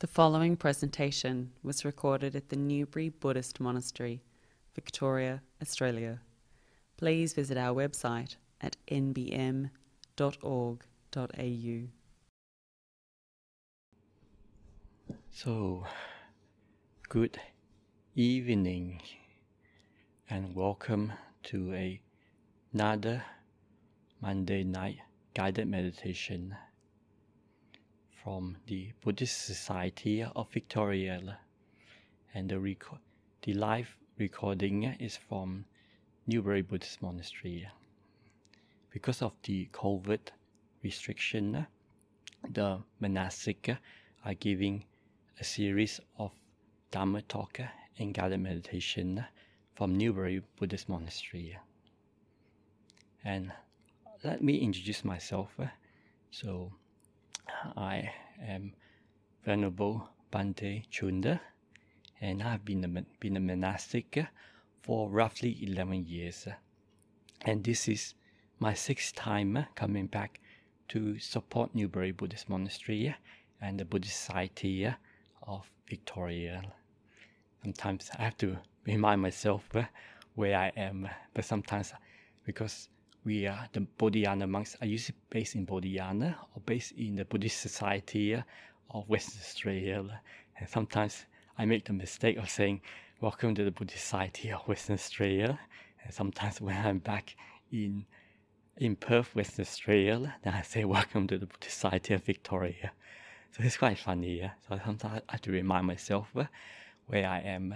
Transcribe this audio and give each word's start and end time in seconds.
The 0.00 0.08
following 0.08 0.56
presentation 0.56 1.52
was 1.62 1.84
recorded 1.84 2.34
at 2.34 2.48
the 2.48 2.56
Newbury 2.56 3.10
Buddhist 3.10 3.60
Monastery, 3.60 4.24
Victoria, 4.74 5.40
Australia. 5.62 6.20
Please 6.96 7.32
visit 7.32 7.56
our 7.56 7.72
website 7.72 8.34
at 8.60 8.76
nbm.org.au. 8.88 9.70
So, 15.30 15.86
good 17.08 17.38
evening 18.16 19.00
and 20.28 20.56
welcome 20.56 21.12
to 21.44 22.00
another 22.72 23.22
Monday 24.20 24.64
night 24.64 24.98
guided 25.34 25.68
meditation 25.68 26.56
from 28.24 28.56
the 28.68 28.90
Buddhist 29.02 29.44
Society 29.44 30.22
of 30.22 30.50
Victoria. 30.50 31.38
And 32.32 32.48
the, 32.48 32.76
the 33.42 33.52
live 33.52 33.94
recording 34.18 34.84
is 34.98 35.14
from 35.14 35.66
Newbury 36.26 36.62
Buddhist 36.62 37.02
Monastery. 37.02 37.68
Because 38.90 39.20
of 39.20 39.32
the 39.42 39.68
COVID 39.74 40.20
restriction, 40.82 41.66
the 42.50 42.78
monastic 42.98 43.76
are 44.24 44.34
giving 44.34 44.84
a 45.38 45.44
series 45.44 46.00
of 46.18 46.32
Dharma 46.90 47.20
talk 47.22 47.60
and 47.98 48.14
guided 48.14 48.40
meditation 48.40 49.22
from 49.74 49.98
Newbury 49.98 50.42
Buddhist 50.56 50.88
Monastery. 50.88 51.58
And 53.22 53.52
let 54.22 54.42
me 54.42 54.56
introduce 54.56 55.04
myself. 55.04 55.50
So, 56.30 56.72
I 57.76 58.12
am 58.40 58.74
Venerable 59.44 60.08
Bhante 60.32 60.84
Cunda, 60.90 61.40
and 62.20 62.42
I've 62.42 62.64
been 62.64 62.84
a, 62.84 63.04
been 63.20 63.36
a 63.36 63.40
monastic 63.40 64.26
for 64.82 65.10
roughly 65.10 65.58
11 65.62 66.06
years. 66.06 66.48
And 67.42 67.62
this 67.64 67.88
is 67.88 68.14
my 68.58 68.74
sixth 68.74 69.14
time 69.14 69.66
coming 69.74 70.06
back 70.06 70.40
to 70.88 71.18
support 71.18 71.74
Newbury 71.74 72.12
Buddhist 72.12 72.48
Monastery 72.48 73.14
and 73.60 73.78
the 73.78 73.84
Buddhist 73.84 74.20
Society 74.20 74.88
of 75.42 75.70
Victoria. 75.88 76.62
Sometimes 77.62 78.10
I 78.18 78.24
have 78.24 78.36
to 78.38 78.58
remind 78.86 79.22
myself 79.22 79.68
where 80.34 80.56
I 80.58 80.72
am, 80.76 81.08
but 81.32 81.44
sometimes 81.44 81.92
because 82.44 82.88
we 83.24 83.46
are 83.46 83.68
the 83.72 83.86
Bodhinyana 83.98 84.48
monks 84.48 84.76
are 84.80 84.86
usually 84.86 85.16
based 85.30 85.54
in 85.54 85.66
Bodhinyana 85.66 86.36
or 86.54 86.62
based 86.66 86.92
in 86.92 87.16
the 87.16 87.24
Buddhist 87.24 87.60
Society 87.60 88.34
of 88.90 89.08
Western 89.08 89.40
Australia. 89.40 90.20
And 90.58 90.68
sometimes 90.68 91.24
I 91.56 91.64
make 91.64 91.86
the 91.86 91.94
mistake 91.94 92.36
of 92.36 92.50
saying, 92.50 92.82
Welcome 93.20 93.54
to 93.54 93.64
the 93.64 93.70
Buddhist 93.70 94.04
Society 94.04 94.52
of 94.52 94.60
Western 94.68 94.94
Australia. 94.94 95.58
And 96.02 96.12
sometimes 96.12 96.60
when 96.60 96.76
I'm 96.76 96.98
back 96.98 97.34
in 97.72 98.04
in 98.76 98.96
Perth, 98.96 99.34
Western 99.34 99.62
Australia, 99.62 100.34
then 100.42 100.52
I 100.52 100.62
say, 100.62 100.84
Welcome 100.84 101.26
to 101.28 101.38
the 101.38 101.46
Buddhist 101.46 101.74
Society 101.74 102.12
of 102.12 102.24
Victoria. 102.24 102.92
So 103.52 103.62
it's 103.62 103.78
quite 103.78 103.98
funny. 103.98 104.40
Yeah? 104.40 104.50
So 104.68 104.78
sometimes 104.84 105.22
I 105.28 105.32
have 105.32 105.40
to 105.42 105.52
remind 105.52 105.86
myself 105.86 106.28
uh, 106.36 106.44
where 107.06 107.26
I 107.26 107.40
am. 107.40 107.74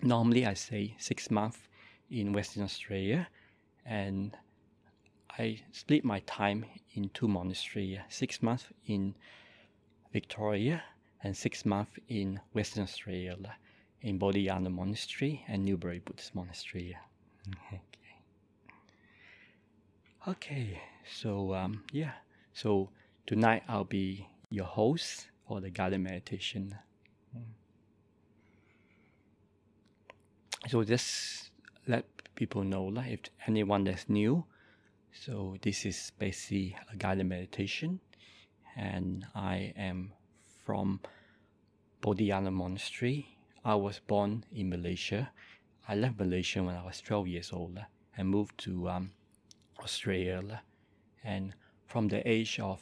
Normally, 0.00 0.46
I 0.46 0.54
say 0.54 0.94
six 0.98 1.30
months 1.30 1.58
in 2.10 2.32
Western 2.32 2.62
Australia 2.62 3.28
and 3.84 4.36
I 5.38 5.60
split 5.72 6.04
my 6.04 6.20
time 6.20 6.64
in 6.94 7.10
two 7.10 7.28
monasteries, 7.28 7.98
six 8.08 8.42
months 8.42 8.66
in 8.86 9.14
Victoria 10.12 10.82
and 11.22 11.36
six 11.36 11.64
months 11.64 11.92
in 12.08 12.40
Western 12.52 12.82
Australia, 12.82 13.36
in 14.02 14.18
Bodhinyana 14.18 14.70
Monastery 14.70 15.44
and 15.48 15.64
Newbury 15.64 16.00
Buddhist 16.00 16.34
Monastery. 16.34 16.96
Okay. 17.48 17.80
Okay, 20.28 20.80
so 21.10 21.54
um, 21.54 21.82
yeah, 21.92 22.12
so 22.52 22.90
tonight 23.26 23.62
I'll 23.68 23.84
be 23.84 24.28
your 24.50 24.66
host 24.66 25.28
for 25.48 25.60
the 25.60 25.70
guided 25.70 26.00
meditation. 26.00 26.76
So 30.68 30.84
just 30.84 31.50
let 31.86 32.04
people 32.34 32.64
know, 32.64 32.84
like, 32.84 33.10
if 33.12 33.20
anyone 33.46 33.84
that's 33.84 34.08
new, 34.10 34.44
so 35.12 35.56
this 35.62 35.84
is 35.84 36.12
basically 36.18 36.76
a 36.92 36.96
guided 36.96 37.26
meditation, 37.26 38.00
and 38.76 39.26
I 39.34 39.72
am 39.76 40.12
from 40.64 41.00
Bodhinyana 42.02 42.52
Monastery. 42.52 43.36
I 43.64 43.74
was 43.74 43.98
born 43.98 44.44
in 44.52 44.70
Malaysia. 44.70 45.30
I 45.88 45.96
left 45.96 46.18
Malaysia 46.18 46.62
when 46.62 46.76
I 46.76 46.84
was 46.84 47.00
12 47.00 47.26
years 47.26 47.52
old 47.52 47.78
and 48.16 48.28
moved 48.28 48.56
to 48.58 48.88
um, 48.88 49.10
Australia. 49.80 50.62
And 51.24 51.54
from 51.86 52.08
the 52.08 52.26
age 52.28 52.60
of 52.60 52.80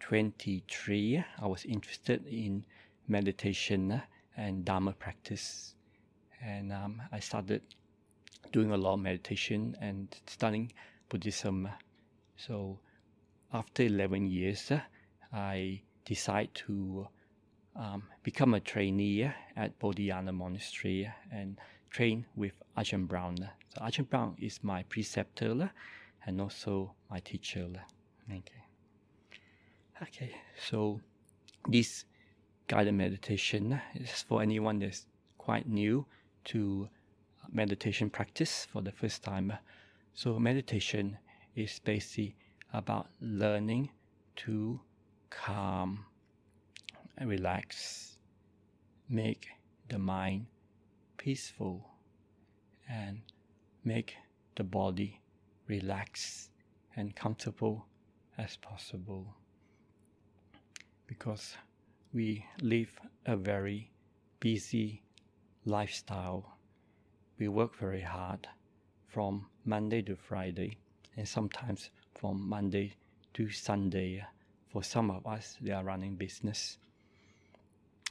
23, 0.00 1.24
I 1.40 1.46
was 1.46 1.64
interested 1.64 2.26
in 2.26 2.64
meditation 3.08 4.02
and 4.36 4.64
Dharma 4.64 4.92
practice. 4.92 5.74
And 6.42 6.72
um, 6.72 7.02
I 7.10 7.20
started 7.20 7.62
doing 8.52 8.70
a 8.70 8.76
lot 8.76 8.94
of 8.94 9.00
meditation 9.00 9.76
and 9.80 10.14
studying 10.26 10.72
Buddhism. 11.10 11.68
So 12.36 12.78
after 13.52 13.82
11 13.82 14.30
years, 14.30 14.72
I 15.32 15.82
decided 16.06 16.54
to 16.66 17.06
um, 17.76 18.04
become 18.22 18.54
a 18.54 18.60
trainee 18.60 19.30
at 19.56 19.78
Bodhinyana 19.78 20.32
Monastery 20.32 21.10
and 21.30 21.58
train 21.90 22.24
with 22.36 22.52
Ajahn 22.78 23.06
Brahm. 23.06 23.36
So 23.74 23.82
Ajahn 23.82 24.08
Brahm 24.08 24.36
is 24.38 24.60
my 24.62 24.84
preceptor 24.84 25.70
and 26.24 26.40
also 26.40 26.94
my 27.10 27.20
teacher. 27.20 27.68
Okay. 28.30 28.64
Okay, 30.02 30.34
so 30.68 31.00
this 31.68 32.04
guided 32.68 32.94
meditation 32.94 33.78
is 33.94 34.10
for 34.22 34.40
anyone 34.40 34.78
that's 34.78 35.04
quite 35.36 35.68
new 35.68 36.06
to 36.44 36.88
meditation 37.52 38.08
practice 38.08 38.66
for 38.72 38.80
the 38.80 38.92
first 38.92 39.22
time. 39.22 39.52
So 40.14 40.38
meditation 40.38 41.18
is 41.54 41.78
basically 41.78 42.36
about 42.72 43.08
learning 43.20 43.90
to 44.36 44.80
calm 45.30 46.04
and 47.16 47.28
relax, 47.28 48.18
make 49.08 49.48
the 49.88 49.98
mind 49.98 50.46
peaceful, 51.16 51.90
and 52.88 53.20
make 53.84 54.14
the 54.56 54.64
body 54.64 55.20
relaxed 55.66 56.50
and 56.96 57.14
comfortable 57.14 57.86
as 58.38 58.56
possible. 58.56 59.34
Because 61.06 61.56
we 62.12 62.44
live 62.60 62.90
a 63.26 63.36
very 63.36 63.90
busy 64.40 65.02
lifestyle. 65.64 66.58
We 67.38 67.48
work 67.48 67.76
very 67.76 68.02
hard 68.02 68.48
from 69.10 69.46
Monday 69.64 70.02
to 70.02 70.14
Friday, 70.14 70.78
and 71.16 71.26
sometimes 71.26 71.90
from 72.14 72.48
Monday 72.48 72.94
to 73.34 73.50
Sunday. 73.50 74.24
For 74.72 74.84
some 74.84 75.10
of 75.10 75.26
us, 75.26 75.58
they 75.60 75.72
are 75.72 75.82
running 75.82 76.14
business. 76.14 76.78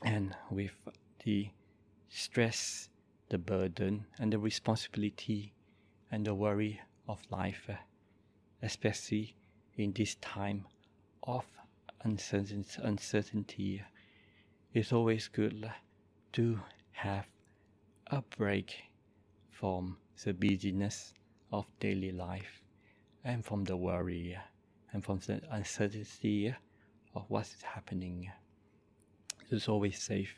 And 0.03 0.35
with 0.51 0.73
the 1.23 1.49
stress, 2.09 2.89
the 3.29 3.37
burden, 3.37 4.05
and 4.19 4.33
the 4.33 4.39
responsibility 4.39 5.53
and 6.11 6.25
the 6.25 6.35
worry 6.35 6.81
of 7.07 7.19
life, 7.29 7.69
especially 8.61 9.35
in 9.77 9.93
this 9.93 10.15
time 10.15 10.65
of 11.23 11.45
uncertainty, 12.03 13.83
it's 14.73 14.91
always 14.91 15.29
good 15.29 15.71
to 16.33 16.59
have 16.91 17.25
a 18.07 18.21
break 18.37 18.83
from 19.49 19.97
the 20.23 20.33
busyness 20.33 21.13
of 21.51 21.65
daily 21.79 22.11
life 22.11 22.61
and 23.23 23.45
from 23.45 23.63
the 23.63 23.77
worry 23.77 24.37
and 24.91 25.03
from 25.03 25.19
the 25.19 25.41
uncertainty 25.51 26.53
of 27.15 27.23
what's 27.29 27.61
happening. 27.61 28.29
It's 29.49 29.69
always 29.69 30.01
safe 30.01 30.35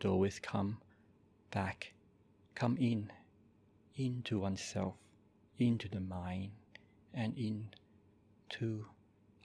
to 0.00 0.08
always 0.08 0.38
come 0.38 0.78
back, 1.50 1.92
come 2.54 2.76
in, 2.78 3.10
into 3.96 4.38
oneself, 4.38 4.94
into 5.58 5.88
the 5.88 6.00
mind, 6.00 6.52
and 7.12 7.36
into 7.36 8.86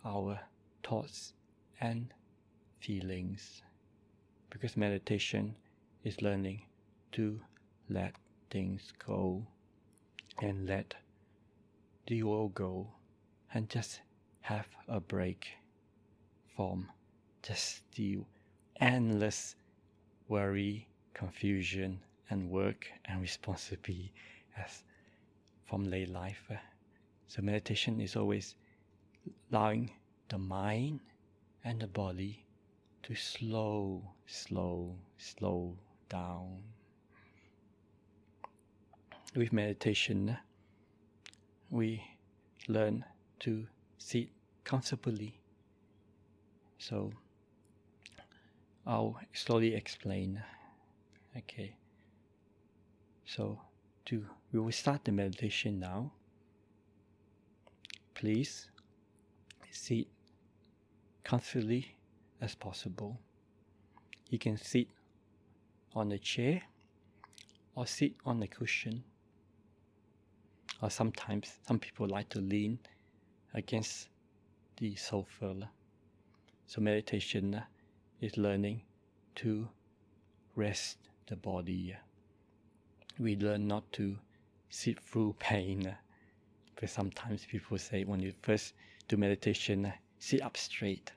our 0.05 0.39
thoughts 0.83 1.33
and 1.81 2.13
feelings. 2.79 3.63
Because 4.51 4.77
meditation 4.77 5.55
is 6.03 6.21
learning 6.21 6.61
to 7.13 7.41
let 7.89 8.13
things 8.51 8.93
go 9.03 9.47
and 10.41 10.67
let 10.67 10.93
the 12.07 12.23
world 12.23 12.53
go 12.53 12.87
and 13.53 13.69
just 13.69 14.01
have 14.41 14.67
a 14.87 14.99
break 14.99 15.47
from 16.55 16.89
just 17.41 17.81
the 17.95 18.19
endless 18.79 19.55
worry, 20.27 20.87
confusion, 21.13 21.99
and 22.29 22.49
work 22.49 22.87
and 23.05 23.21
responsibility 23.21 24.11
as 24.57 24.83
from 25.65 25.89
life. 25.89 26.49
So 27.27 27.41
meditation 27.41 28.01
is 28.01 28.15
always 28.15 28.55
allowing 29.51 29.91
the 30.29 30.37
mind 30.37 30.99
and 31.63 31.79
the 31.79 31.87
body 31.87 32.45
to 33.03 33.15
slow, 33.15 34.01
slow, 34.25 34.95
slow 35.17 35.77
down. 36.09 36.63
With 39.35 39.51
meditation, 39.51 40.37
we 41.71 42.03
learn 42.67 43.03
to 43.39 43.65
sit 43.97 44.29
comfortably. 44.63 45.39
So 46.77 47.11
I'll 48.85 49.19
slowly 49.33 49.73
explain. 49.73 50.43
Okay. 51.35 51.75
So 53.25 53.59
to 54.05 54.25
we 54.51 54.59
will 54.59 54.71
start 54.71 55.03
the 55.03 55.11
meditation 55.11 55.79
now. 55.79 56.11
Please 58.13 58.69
sit 59.71 60.07
comfortably 61.23 61.95
as 62.39 62.53
possible. 62.53 63.19
You 64.29 64.37
can 64.37 64.57
sit 64.57 64.87
on 65.95 66.11
a 66.11 66.19
chair 66.19 66.61
or 67.75 67.87
sit 67.87 68.13
on 68.25 68.43
a 68.43 68.47
cushion. 68.47 69.03
Or 70.81 70.89
sometimes 70.89 71.53
some 71.65 71.79
people 71.79 72.07
like 72.07 72.29
to 72.29 72.39
lean 72.39 72.79
against 73.53 74.09
the 74.77 74.95
sofa. 74.95 75.69
So 76.65 76.81
meditation 76.81 77.61
is 78.19 78.37
learning 78.37 78.81
to 79.35 79.67
rest 80.55 80.97
the 81.27 81.35
body. 81.35 81.95
We 83.19 83.35
learn 83.35 83.67
not 83.67 83.91
to 83.93 84.17
sit 84.69 84.99
through 84.99 85.35
pain. 85.39 85.95
But 86.79 86.89
sometimes 86.89 87.45
people 87.45 87.77
say 87.77 88.03
when 88.03 88.19
you 88.19 88.33
first 88.41 88.73
do 89.07 89.17
meditation, 89.17 89.93
sit 90.19 90.41
up 90.41 90.57
straight. 90.57 91.11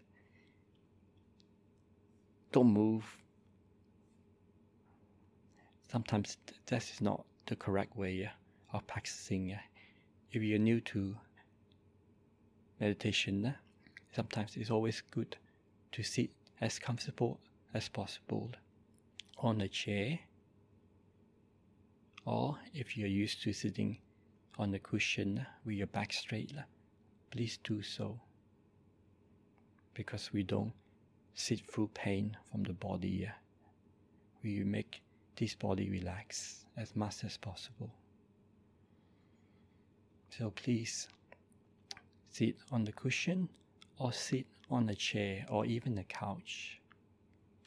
Don't 2.53 2.73
move. 2.73 3.05
Sometimes 5.91 6.37
that 6.67 6.83
is 6.83 7.01
not 7.01 7.25
the 7.47 7.57
correct 7.57 7.97
way 7.97 8.31
of 8.77 8.87
practicing. 8.87 9.53
Uh, 9.53 9.59
if 10.33 10.43
you're 10.43 10.59
new 10.59 10.81
to 10.81 11.17
meditation, 12.81 13.47
uh, 13.47 13.53
sometimes 14.15 14.57
it's 14.57 14.71
always 14.71 15.03
good 15.11 15.37
to 15.93 16.03
sit 16.03 16.31
as 16.61 16.79
comfortable 16.79 17.39
as 17.75 17.89
possible 17.89 18.51
on 19.39 19.61
a 19.61 19.69
chair 19.69 20.19
or 22.27 22.59
if 22.75 22.97
you're 22.97 23.09
used 23.09 23.43
to 23.43 23.53
sitting 23.53 23.99
on 24.59 24.75
a 24.75 24.79
cushion 24.79 25.39
uh, 25.39 25.45
with 25.65 25.77
your 25.77 25.87
back 25.87 26.13
straight, 26.13 26.53
please 27.31 27.59
do 27.63 27.83
so 27.83 28.19
because 29.95 30.33
we 30.33 30.43
don't 30.43 30.73
sit 31.35 31.61
through 31.71 31.89
pain 31.95 32.37
from 32.51 32.65
the 32.65 32.73
body. 32.73 33.29
We 34.43 34.65
make 34.65 35.01
this 35.37 35.55
body 35.55 35.89
relax 35.89 36.65
as 36.77 36.97
much 36.97 37.25
as 37.25 37.37
possible. 37.37 37.91
So 40.31 40.51
please 40.51 41.09
sit 42.31 42.57
on 42.71 42.85
the 42.85 42.93
cushion 42.93 43.49
or 43.99 44.13
sit 44.13 44.47
on 44.71 44.89
a 44.91 44.95
chair 44.95 45.47
or 45.49 45.65
even 45.65 45.97
a 45.99 46.05
couch. 46.05 46.81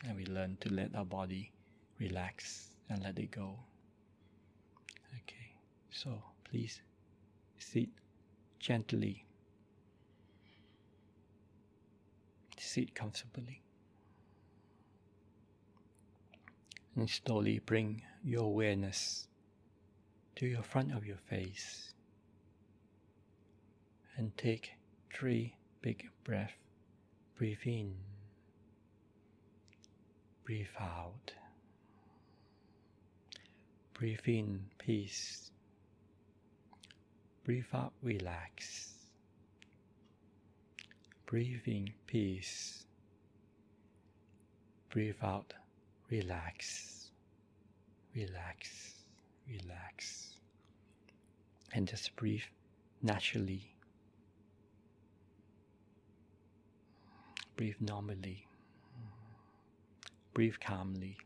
And 0.06 0.16
we 0.16 0.26
learn 0.26 0.58
to 0.62 0.74
let 0.74 0.96
our 0.96 1.06
body 1.06 1.52
relax 2.00 2.70
and 2.90 3.04
let 3.04 3.18
it 3.20 3.32
go. 3.32 3.56
Okay, 5.24 5.54
so 5.90 6.22
please 6.44 6.82
sit 7.58 7.90
gently, 8.60 9.26
sit 12.58 12.94
comfortably, 12.94 13.62
and 16.96 17.10
slowly 17.10 17.60
bring 17.60 18.02
your 18.24 18.44
awareness 18.44 19.28
to 20.36 20.46
your 20.46 20.64
front 20.64 20.94
of 20.94 21.06
your 21.06 21.18
face 21.18 21.94
and 24.20 24.36
take 24.38 24.74
three 25.14 25.56
big 25.82 26.10
breaths. 26.26 26.52
Breathe 27.38 27.66
in, 27.66 27.96
breathe 30.44 30.68
out. 30.78 31.32
Breathe 33.94 34.28
in 34.28 34.66
peace. 34.78 35.52
Breathe 37.46 37.64
out 37.74 37.94
relax. 38.04 38.92
Breathe 41.26 41.66
in 41.66 41.90
peace. 42.06 42.86
Breathe 44.90 45.16
out 45.24 45.54
relax. 46.12 47.12
Relax. 48.14 48.96
Relax. 49.48 50.34
And 51.74 51.88
just 51.88 52.14
breathe 52.18 52.44
naturally. 53.02 53.79
Breathe 57.60 57.76
normally. 57.82 58.48
Breathe 60.34 60.56
calmly. 60.62 61.18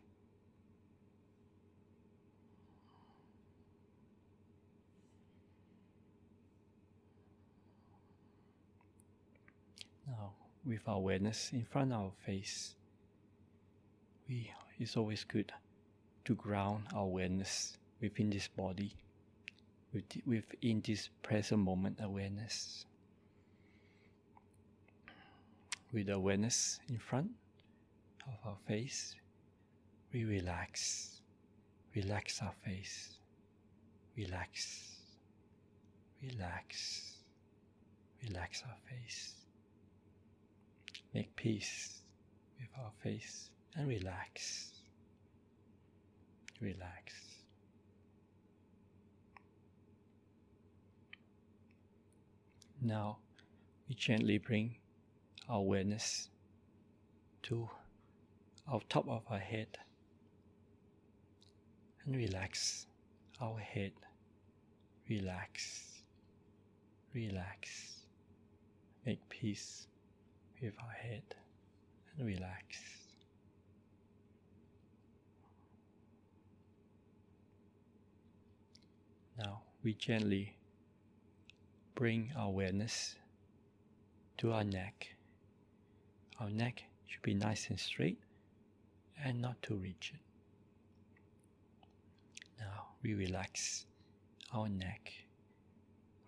Now, 10.07 10.33
with 10.65 10.79
our 10.87 10.95
awareness 10.95 11.51
in 11.53 11.65
front 11.65 11.93
of 11.93 11.99
our 11.99 12.11
face, 12.25 12.73
we 14.27 14.49
it's 14.79 14.97
always 14.97 15.23
good 15.23 15.53
to 16.25 16.33
ground 16.33 16.85
our 16.95 17.03
awareness 17.03 17.77
within 18.01 18.31
this 18.31 18.47
body, 18.47 18.95
within 20.25 20.81
this 20.83 21.09
present 21.21 21.61
moment 21.61 21.99
awareness. 22.01 22.87
With 25.93 26.09
awareness 26.09 26.79
in 26.89 26.97
front 26.97 27.29
of 28.25 28.33
our 28.49 28.57
face, 28.67 29.13
we 30.11 30.25
relax, 30.25 31.21
relax 31.95 32.41
our 32.41 32.53
face, 32.65 33.19
relax, 34.17 34.97
relax, 36.19 37.17
relax 38.27 38.63
our 38.67 38.75
face. 38.89 39.33
Make 41.13 41.35
peace 41.35 42.01
with 42.59 42.69
our 42.83 42.91
face 43.03 43.51
and 43.75 43.87
relax. 43.87 44.71
Relax. 46.59 47.13
Now 52.81 53.19
we 53.87 53.93
gently 53.93 54.39
bring 54.39 54.77
awareness 55.49 56.29
to 57.43 57.69
our 58.71 58.81
top 58.89 59.07
of 59.09 59.23
our 59.29 59.39
head 59.39 59.77
and 62.05 62.15
relax 62.15 62.85
our 63.41 63.59
head. 63.59 63.91
Relax. 65.09 66.01
Relax. 67.13 67.99
Make 69.05 69.27
peace 69.29 69.87
with 70.61 70.73
our 70.81 70.91
head 70.91 71.23
and 72.17 72.27
relax. 72.27 72.77
Now 79.37 79.61
we 79.83 79.93
gently 79.93 80.55
bring 81.95 82.31
our 82.37 82.47
awareness 82.47 83.15
to 84.37 84.53
our 84.53 84.63
neck. 84.63 85.12
Our 86.43 86.49
neck 86.49 86.83
should 87.07 87.21
be 87.21 87.33
nice 87.33 87.69
and 87.69 87.79
straight 87.79 88.19
and 89.23 89.41
not 89.41 89.61
too 89.61 89.75
rigid. 89.75 90.19
Now 92.59 92.87
we 93.01 93.13
relax 93.13 93.85
our 94.53 94.67
neck. 94.67 95.13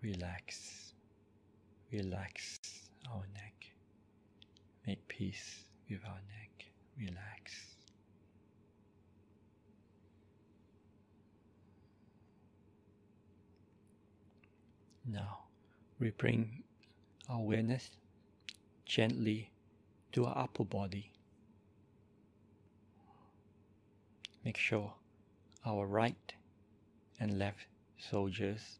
Relax. 0.02 0.94
Relax 1.92 2.60
our 3.12 3.24
neck. 3.34 3.72
Make 4.88 5.06
peace 5.10 5.66
with 5.90 6.00
our 6.06 6.22
neck. 6.40 6.66
Relax. 6.98 7.76
Now 15.06 15.40
we 16.00 16.12
bring 16.12 16.64
our 17.28 17.40
awareness 17.40 17.90
gently 18.86 19.52
to 20.16 20.26
our 20.26 20.38
upper 20.38 20.64
body. 20.64 21.12
Make 24.46 24.56
sure 24.56 24.94
our 25.66 25.86
right 25.86 26.34
and 27.20 27.38
left 27.38 27.68
shoulders 27.98 28.80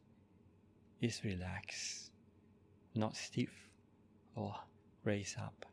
is 1.02 1.26
relaxed, 1.26 2.12
not 2.94 3.18
stiff 3.18 3.50
or 4.34 4.56
raised 5.04 5.38
up. 5.38 5.66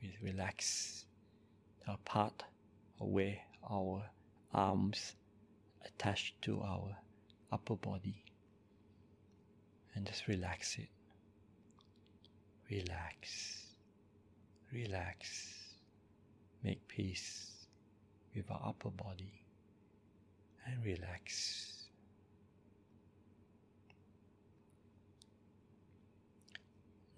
We 0.00 0.16
relax 0.22 1.04
the 1.86 1.98
part 2.06 2.44
where 2.98 3.36
our 3.70 4.08
arms 4.54 5.16
attached 5.84 6.40
to 6.42 6.62
our 6.62 6.96
upper 7.52 7.76
body 7.76 8.24
and 9.94 10.06
just 10.06 10.26
relax 10.28 10.78
it. 10.78 10.88
Relax, 12.70 13.67
relax, 14.72 15.54
make 16.62 16.86
peace 16.88 17.66
with 18.34 18.50
our 18.50 18.60
upper 18.64 18.90
body 18.90 19.42
and 20.66 20.84
relax. 20.84 21.84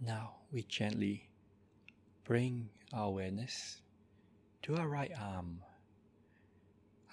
Now 0.00 0.36
we 0.52 0.62
gently 0.62 1.28
bring 2.24 2.70
our 2.92 3.06
awareness 3.06 3.82
to 4.62 4.76
our 4.76 4.88
right 4.88 5.12
arm. 5.20 5.60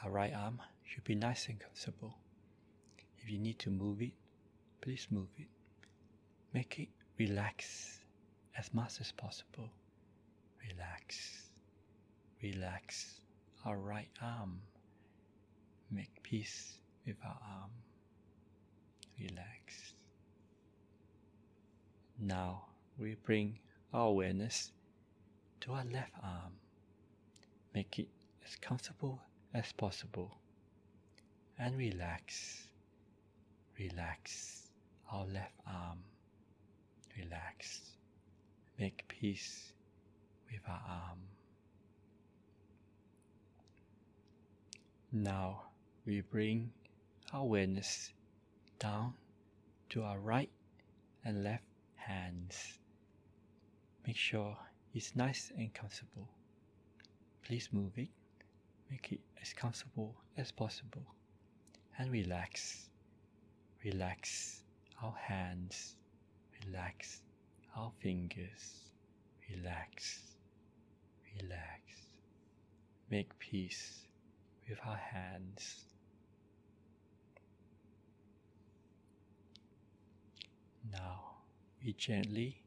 Our 0.03 0.11
right 0.11 0.33
arm 0.33 0.61
should 0.85 1.03
be 1.03 1.15
nice 1.15 1.47
and 1.47 1.59
comfortable. 1.59 2.17
If 3.17 3.29
you 3.29 3.39
need 3.39 3.59
to 3.59 3.69
move 3.69 4.01
it, 4.01 4.13
please 4.79 5.07
move 5.09 5.27
it. 5.37 5.47
Make 6.53 6.79
it 6.79 6.89
relax 7.17 7.99
as 8.57 8.73
much 8.73 9.01
as 9.01 9.11
possible. 9.11 9.69
Relax, 10.69 11.43
relax 12.41 13.21
our 13.65 13.77
right 13.77 14.09
arm. 14.21 14.59
Make 15.91 16.21
peace 16.23 16.73
with 17.05 17.15
our 17.23 17.37
arm. 17.41 17.71
Relax. 19.19 19.93
Now 22.19 22.65
we 22.97 23.15
bring 23.23 23.59
our 23.93 24.07
awareness 24.07 24.71
to 25.61 25.73
our 25.73 25.85
left 25.85 26.13
arm. 26.21 26.53
Make 27.73 27.99
it 27.99 28.09
as 28.45 28.55
comfortable 28.55 29.21
as 29.53 29.71
possible. 29.73 30.37
And 31.59 31.77
relax. 31.77 32.67
Relax 33.79 34.63
our 35.11 35.25
left 35.25 35.53
arm. 35.65 35.99
Relax. 37.17 37.81
Make 38.79 39.07
peace 39.07 39.73
with 40.51 40.61
our 40.67 40.81
arm. 40.87 41.19
Now 45.11 45.63
we 46.05 46.21
bring 46.21 46.71
our 47.33 47.41
awareness 47.41 48.13
down 48.79 49.13
to 49.89 50.03
our 50.03 50.19
right 50.19 50.49
and 51.25 51.43
left 51.43 51.63
hands. 51.95 52.79
Make 54.05 54.15
sure 54.15 54.57
it's 54.93 55.15
nice 55.15 55.51
and 55.57 55.73
comfortable. 55.73 56.29
Please 57.43 57.69
move 57.71 57.91
it, 57.97 58.09
make 58.91 59.11
it 59.11 59.19
as 59.41 59.53
comfortable 59.53 60.15
as 60.37 60.51
possible, 60.51 61.05
and 61.97 62.11
relax. 62.11 62.89
Relax 63.83 64.63
our 65.01 65.15
hands, 65.21 65.95
relax 66.65 67.21
our 67.75 67.91
fingers, 68.01 68.91
relax, 69.49 70.36
relax. 71.41 71.81
Make 73.09 73.37
peace 73.39 74.03
with 74.69 74.79
our 74.85 74.97
hands. 74.97 75.85
Now 80.91 81.37
we 81.83 81.93
gently 81.93 82.61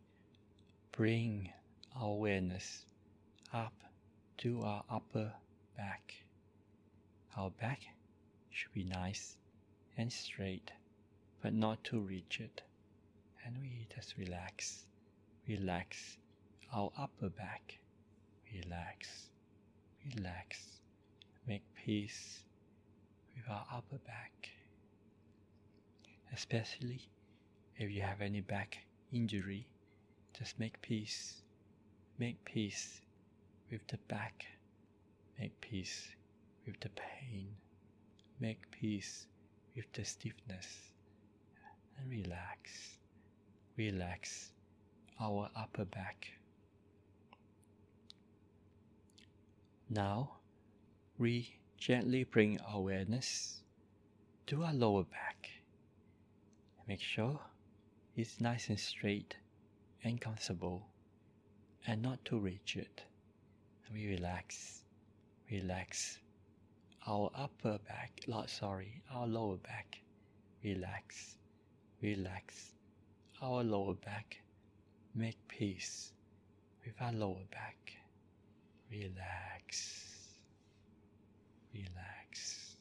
bring 0.92 1.50
our 1.96 2.08
awareness 2.10 2.84
up 3.52 3.72
to 4.38 4.62
our 4.62 4.84
upper 4.90 5.32
back. 5.76 6.14
Our 7.36 7.50
back 7.50 7.80
should 8.50 8.72
be 8.72 8.84
nice 8.84 9.36
and 9.96 10.12
straight, 10.12 10.70
but 11.42 11.52
not 11.52 11.82
too 11.84 12.00
rigid. 12.00 12.62
And 13.44 13.56
we 13.60 13.86
just 13.94 14.16
relax, 14.18 14.84
relax 15.48 16.18
our 16.72 16.90
upper 16.98 17.28
back. 17.30 17.78
Relax, 18.52 19.28
relax, 20.16 20.58
make 21.46 21.62
peace 21.74 22.40
with 23.36 23.48
our 23.48 23.64
upper 23.72 23.98
back. 24.06 24.50
Especially 26.32 27.08
if 27.76 27.90
you 27.90 28.02
have 28.02 28.20
any 28.20 28.40
back 28.40 28.78
injury, 29.12 29.66
just 30.36 30.58
make 30.58 30.80
peace. 30.82 31.42
Make 32.18 32.44
peace 32.44 33.00
with 33.70 33.86
the 33.86 33.98
back. 34.08 34.44
Make 35.38 35.60
peace 35.60 36.08
with 36.66 36.80
the 36.80 36.90
pain. 36.90 37.48
Make 38.40 38.70
peace 38.70 39.26
with 39.76 39.90
the 39.92 40.04
stiffness. 40.04 40.90
And 41.98 42.10
relax. 42.10 42.96
Relax 43.76 44.52
our 45.20 45.48
upper 45.56 45.84
back. 45.84 46.39
Now, 49.92 50.36
we 51.18 51.58
gently 51.76 52.22
bring 52.22 52.60
awareness 52.72 53.64
to 54.46 54.62
our 54.62 54.72
lower 54.72 55.02
back. 55.02 55.50
Make 56.86 57.00
sure 57.00 57.40
it's 58.14 58.40
nice 58.40 58.68
and 58.68 58.78
straight 58.78 59.34
and 60.04 60.20
comfortable 60.20 60.86
and 61.88 62.00
not 62.00 62.24
too 62.24 62.38
rigid. 62.38 63.02
And 63.84 63.96
We 63.96 64.06
relax, 64.06 64.84
relax 65.50 66.20
our 67.08 67.32
upper 67.34 67.78
back, 67.78 68.20
sorry, 68.46 69.02
our 69.10 69.26
lower 69.26 69.56
back. 69.56 70.00
Relax, 70.62 71.34
relax 72.00 72.74
our 73.42 73.64
lower 73.64 73.94
back. 73.94 74.40
Make 75.16 75.48
peace 75.48 76.12
with 76.86 76.94
our 77.00 77.12
lower 77.12 77.42
back. 77.50 77.99
Relax, 78.90 80.08
relax. 81.72 82.76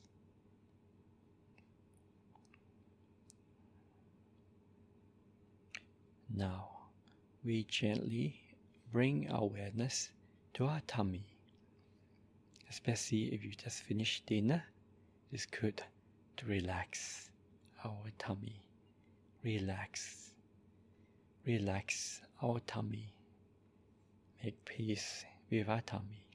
Now 6.36 6.70
we 7.44 7.64
gently 7.66 8.42
bring 8.92 9.30
awareness 9.30 10.10
to 10.56 10.66
our 10.66 10.82
tummy. 10.88 11.26
Especially 12.70 13.34
if 13.34 13.44
you 13.44 13.52
just 13.52 13.84
finished 13.84 14.26
dinner, 14.26 14.64
it's 15.32 15.46
good 15.46 15.84
to 16.38 16.46
relax 16.46 17.30
our 17.86 18.12
tummy. 18.18 18.62
Relax. 19.44 20.32
Relax 21.46 22.22
our 22.42 22.60
tummy. 22.62 23.14
Make 24.44 24.64
peace 24.66 25.24
tummy. 25.86 26.28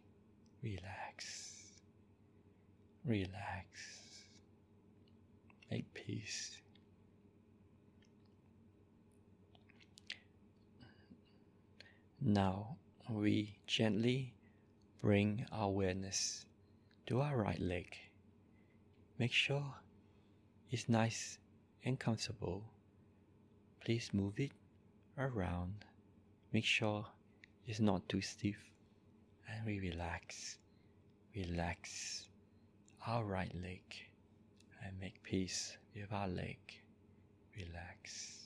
Relax. 0.63 1.55
Relax. 3.05 3.69
Make 5.71 5.93
peace. 5.95 6.59
Now 12.21 12.77
we 13.09 13.59
gently 13.67 14.35
bring 15.01 15.47
our 15.53 15.67
awareness 15.67 16.47
to 17.07 17.21
our 17.21 17.37
right 17.37 17.61
leg. 17.61 17.95
Make 19.19 19.33
sure 19.33 19.75
it's 20.71 20.89
nice 20.89 21.39
and 21.85 22.01
comfortable. 22.01 22.65
Please 23.85 24.11
move 24.13 24.41
it 24.41 24.53
around. 25.19 25.85
Make 26.53 26.65
sure 26.65 27.07
it's 27.67 27.81
not 27.81 28.09
too 28.09 28.23
stiff. 28.23 28.74
And 29.49 29.65
we 29.67 29.81
relax. 29.81 30.59
Relax 31.35 32.29
our 33.07 33.25
right 33.25 33.53
leg 33.63 33.83
and 34.85 34.99
make 35.01 35.23
peace 35.23 35.77
with 35.95 36.13
our 36.13 36.29
leg. 36.29 36.59
Relax. 37.57 38.39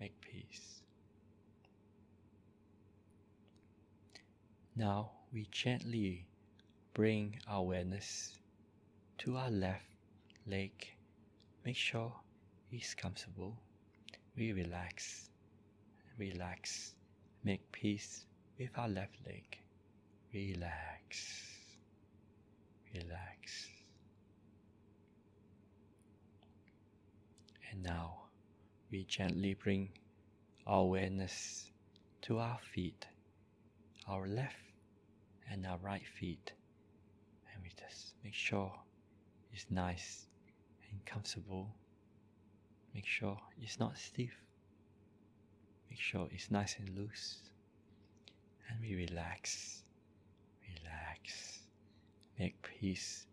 Make 0.00 0.20
peace. 0.20 0.82
Now 4.76 5.10
we 5.32 5.46
gently 5.50 6.26
bring 6.94 7.38
our 7.48 7.60
awareness 7.60 8.34
to 9.18 9.36
our 9.36 9.50
left 9.50 9.86
leg. 10.46 10.72
Make 11.64 11.76
sure 11.76 12.12
it's 12.70 12.94
comfortable. 12.94 13.56
We 14.36 14.52
relax, 14.52 15.30
relax, 16.18 16.94
make 17.44 17.70
peace 17.70 18.26
with 18.58 18.70
our 18.76 18.88
left 18.88 19.14
leg. 19.26 19.58
Relax, 20.34 21.46
relax. 22.92 23.68
And 27.70 27.84
now 27.84 28.24
we 28.90 29.04
gently 29.04 29.54
bring 29.54 29.90
our 30.66 30.80
awareness 30.80 31.70
to 32.22 32.38
our 32.38 32.58
feet, 32.74 33.06
our 34.08 34.26
left 34.26 34.56
and 35.52 35.64
our 35.66 35.78
right 35.78 36.02
feet, 36.18 36.52
and 37.52 37.62
we 37.62 37.70
just 37.80 38.14
make 38.24 38.34
sure 38.34 38.72
it's 39.52 39.66
nice 39.70 40.26
and 40.90 41.04
comfortable. 41.06 41.68
Make 42.92 43.06
sure 43.06 43.38
it's 43.62 43.78
not 43.78 43.96
stiff. 43.96 44.34
Make 45.88 46.00
sure 46.00 46.26
it's 46.32 46.50
nice 46.50 46.74
and 46.80 46.88
loose. 46.98 47.38
And 48.68 48.80
we 48.80 48.96
relax, 48.96 49.83
relax, 50.94 51.60
make 52.38 52.54
peace 52.62 53.26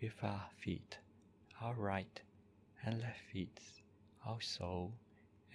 with 0.00 0.12
our 0.22 0.44
feet, 0.62 0.98
our 1.60 1.74
right 1.74 2.20
and 2.84 3.00
left 3.00 3.20
feet, 3.32 3.58
our 4.26 4.40
soul, 4.40 4.92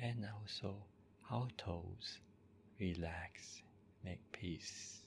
and 0.01 0.25
also 0.41 0.75
our 1.31 1.47
toes. 1.57 2.19
Relax, 2.79 3.61
make 4.03 4.19
peace 4.31 4.99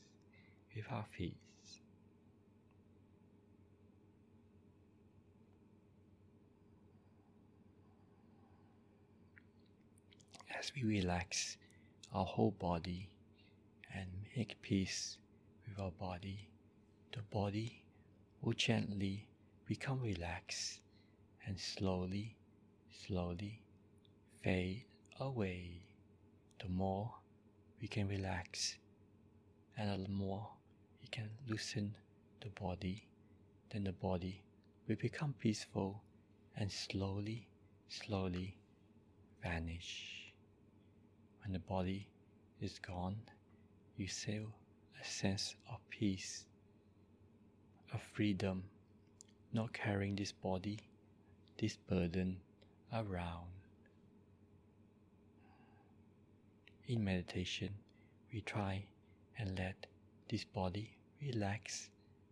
with 0.75 0.85
our 0.91 1.05
feet. 1.17 1.37
As 10.59 10.73
we 10.75 10.83
relax 10.83 11.57
our 12.13 12.25
whole 12.25 12.51
body 12.51 13.09
and 13.95 14.09
make 14.37 14.61
peace 14.61 15.17
with 15.71 15.79
our 15.79 15.91
body, 15.93 16.49
the 17.13 17.23
body 17.31 17.83
will 18.43 18.53
gently 18.53 19.27
become 19.67 20.01
relaxed 20.03 20.81
and 21.47 21.59
slowly, 21.59 22.37
slowly 23.07 23.63
fade 24.43 24.85
away. 25.21 25.83
The 26.61 26.69
more 26.69 27.13
we 27.81 27.89
can 27.89 28.09
relax 28.09 28.77
and 29.77 30.05
the 30.05 30.11
more 30.11 30.49
we 31.01 31.09
can 31.09 31.31
loosen 31.49 31.95
the 32.41 32.51
body, 32.61 33.07
then 33.71 33.85
the 33.85 33.93
body 33.93 34.43
will 34.89 34.97
become 34.97 35.35
peaceful 35.39 36.03
and 36.57 36.71
slowly, 36.71 37.47
slowly 37.89 38.57
vanish. 39.43 40.33
When 41.43 41.53
the 41.53 41.61
body 41.61 42.09
is 42.61 42.79
gone, 42.79 43.17
you 43.97 44.09
feel 44.09 44.53
a 45.01 45.05
sense 45.05 45.55
of 45.71 45.79
peace, 45.89 46.45
of 47.95 48.03
freedom, 48.15 48.63
not 49.53 49.73
carrying 49.73 50.15
this 50.15 50.33
body, 50.33 50.79
this 51.59 51.77
burden 51.89 52.37
around. 52.93 53.49
In 56.87 57.05
meditation, 57.05 57.71
we 58.33 58.41
try 58.43 58.85
and 59.39 59.59
let 59.59 59.87
this 60.29 60.45
body 60.45 60.91
relax 61.23 61.89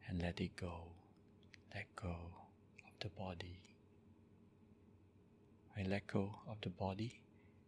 and 0.09 0.21
let 0.21 0.41
it 0.41 0.55
go. 0.57 0.83
Let 1.75 1.87
go 1.97 2.09
of 2.11 2.93
the 3.01 3.09
body. 3.11 3.61
When 5.75 5.89
let 5.89 6.07
go 6.07 6.35
of 6.49 6.57
the 6.61 6.71
body, 6.71 7.21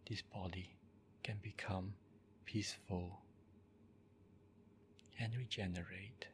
this 0.08 0.22
body 0.22 0.70
can 1.22 1.36
become 1.42 1.94
peaceful 2.44 3.20
and 5.20 5.36
regenerate. 5.36 6.26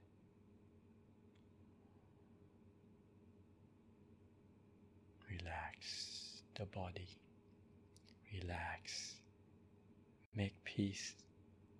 Relax 5.28 6.42
the 6.54 6.64
body. 6.66 7.08
Relax. 8.32 9.14
Make 10.34 10.54
peace 10.64 11.14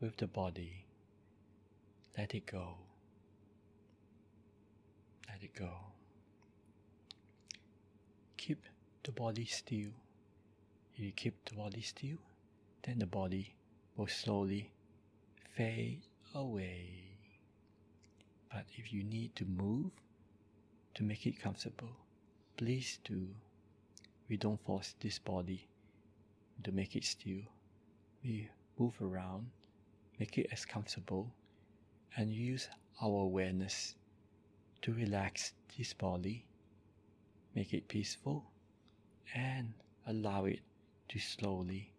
with 0.00 0.16
the 0.16 0.26
body. 0.26 0.84
Let 2.18 2.34
it 2.34 2.46
go. 2.46 2.74
Let 5.28 5.42
it 5.42 5.54
go. 5.54 5.70
Keep 8.36 8.62
the 9.04 9.12
body 9.12 9.44
still. 9.44 9.90
If 10.94 11.04
you 11.04 11.12
keep 11.12 11.34
the 11.44 11.54
body 11.54 11.82
still, 11.82 12.18
then 12.82 12.98
the 12.98 13.06
body 13.06 13.54
will 13.96 14.06
slowly 14.06 14.70
fade 15.54 16.00
away. 16.34 17.05
But 18.50 18.64
if 18.76 18.92
you 18.92 19.02
need 19.02 19.34
to 19.36 19.44
move 19.44 19.90
to 20.94 21.02
make 21.02 21.26
it 21.26 21.40
comfortable, 21.40 21.96
please 22.56 22.98
do. 23.04 23.28
We 24.28 24.36
don't 24.36 24.60
force 24.64 24.94
this 25.00 25.18
body 25.18 25.68
to 26.64 26.72
make 26.72 26.96
it 26.96 27.04
still. 27.04 27.42
We 28.24 28.48
move 28.78 28.94
around, 29.00 29.46
make 30.18 30.38
it 30.38 30.48
as 30.52 30.64
comfortable, 30.64 31.32
and 32.16 32.30
use 32.30 32.68
our 33.02 33.22
awareness 33.22 33.94
to 34.82 34.92
relax 34.92 35.52
this 35.76 35.92
body, 35.92 36.46
make 37.54 37.74
it 37.74 37.88
peaceful, 37.88 38.44
and 39.34 39.74
allow 40.06 40.46
it 40.46 40.60
to 41.08 41.18
slowly 41.18 41.92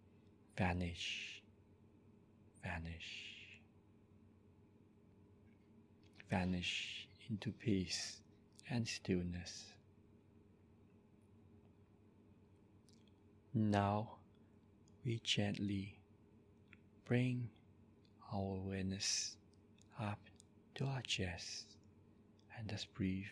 vanish, 0.57 1.41
vanish, 2.63 3.36
vanish 6.29 7.07
into 7.29 7.51
peace 7.51 8.21
and 8.69 8.87
stillness. 8.87 9.65
Now 13.53 14.17
we 15.05 15.19
gently 15.23 15.99
bring 17.05 17.49
our 18.33 18.57
awareness 18.57 19.37
up 19.99 20.19
to 20.75 20.85
our 20.85 21.01
chest 21.01 21.65
and 22.57 22.69
just 22.69 22.93
breathe 22.93 23.25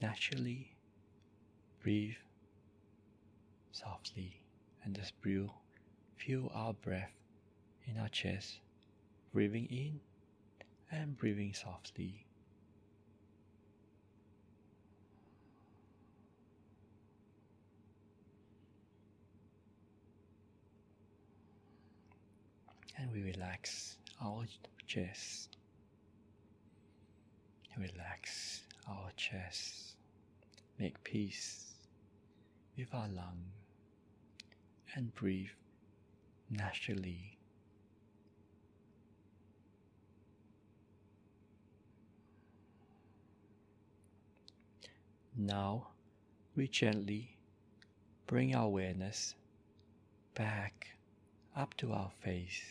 naturally. 0.00 0.74
Breathe 1.82 2.16
softly 3.70 4.42
and 4.84 4.94
just 4.94 5.20
breathe. 5.20 5.48
Feel 6.16 6.50
our 6.54 6.72
breath 6.72 7.12
in 7.86 7.98
our 7.98 8.08
chest, 8.08 8.60
breathing 9.32 9.66
in 9.70 10.00
and 10.92 11.16
breathing 11.16 11.54
softly. 11.54 12.26
And 22.98 23.10
we 23.10 23.22
relax 23.22 23.96
our 24.22 24.44
chest. 24.86 25.56
Relax 27.76 28.60
our 28.86 29.10
chest. 29.16 29.96
Make 30.78 31.02
peace 31.02 31.72
with 32.76 32.92
our 32.92 33.08
lung 33.08 33.38
and 34.94 35.14
breathe 35.14 35.48
naturally. 36.50 37.38
Now 45.36 45.88
we 46.54 46.68
gently 46.68 47.38
bring 48.26 48.54
our 48.54 48.66
awareness 48.66 49.34
back 50.34 50.88
up 51.56 51.74
to 51.78 51.92
our 51.92 52.10
face 52.22 52.62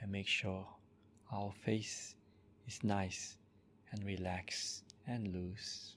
and 0.00 0.12
make 0.12 0.26
sure 0.28 0.66
our 1.32 1.50
face 1.64 2.14
is 2.68 2.84
nice 2.84 3.38
and 3.92 4.04
relaxed 4.04 4.84
and 5.06 5.32
loose. 5.32 5.94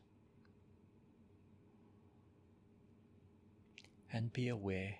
And 4.14 4.32
be 4.32 4.48
aware 4.48 4.96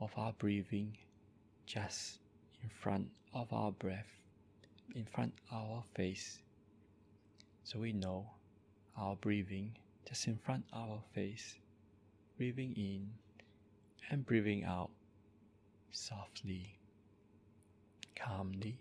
of 0.00 0.10
our 0.16 0.32
breathing 0.32 0.96
just 1.66 2.18
in 2.64 2.68
front 2.68 3.08
of 3.32 3.52
our 3.52 3.70
breath, 3.70 4.10
in 4.96 5.04
front 5.04 5.34
of 5.52 5.56
our 5.56 5.84
face. 5.94 6.38
So 7.62 7.78
we 7.78 7.92
know 7.92 8.30
our 8.98 9.16
breathing 9.16 9.76
just 10.08 10.26
in 10.26 10.36
front 10.36 10.64
of 10.72 10.90
our 10.90 11.00
face, 11.14 11.56
breathing 12.36 12.74
in 12.76 13.10
and 14.10 14.24
breathing 14.26 14.64
out 14.64 14.90
softly, 15.90 16.78
calmly, 18.16 18.78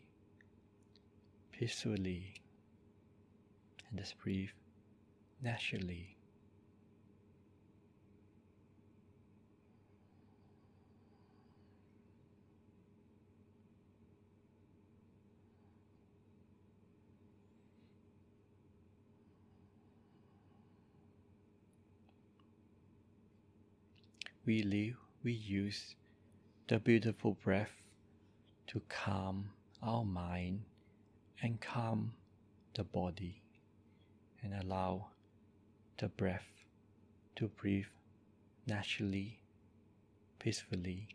peacefully, 1.52 2.42
and 3.90 4.00
just 4.00 4.18
breathe 4.20 4.50
naturally. 5.42 6.17
We 24.48 24.64
live, 24.64 24.96
we 25.26 25.34
use 25.34 25.96
the 26.70 26.80
beautiful 26.80 27.34
breath 27.44 27.84
to 28.66 28.82
calm 28.88 29.50
our 29.84 30.06
mind 30.06 30.62
and 31.42 31.60
calm 31.60 32.14
the 32.74 32.84
body 32.86 33.42
and 34.42 34.54
allow 34.54 35.08
the 35.98 36.08
breath 36.08 36.48
to 37.36 37.50
breathe 37.50 37.88
naturally, 38.66 39.38
peacefully. 40.40 41.10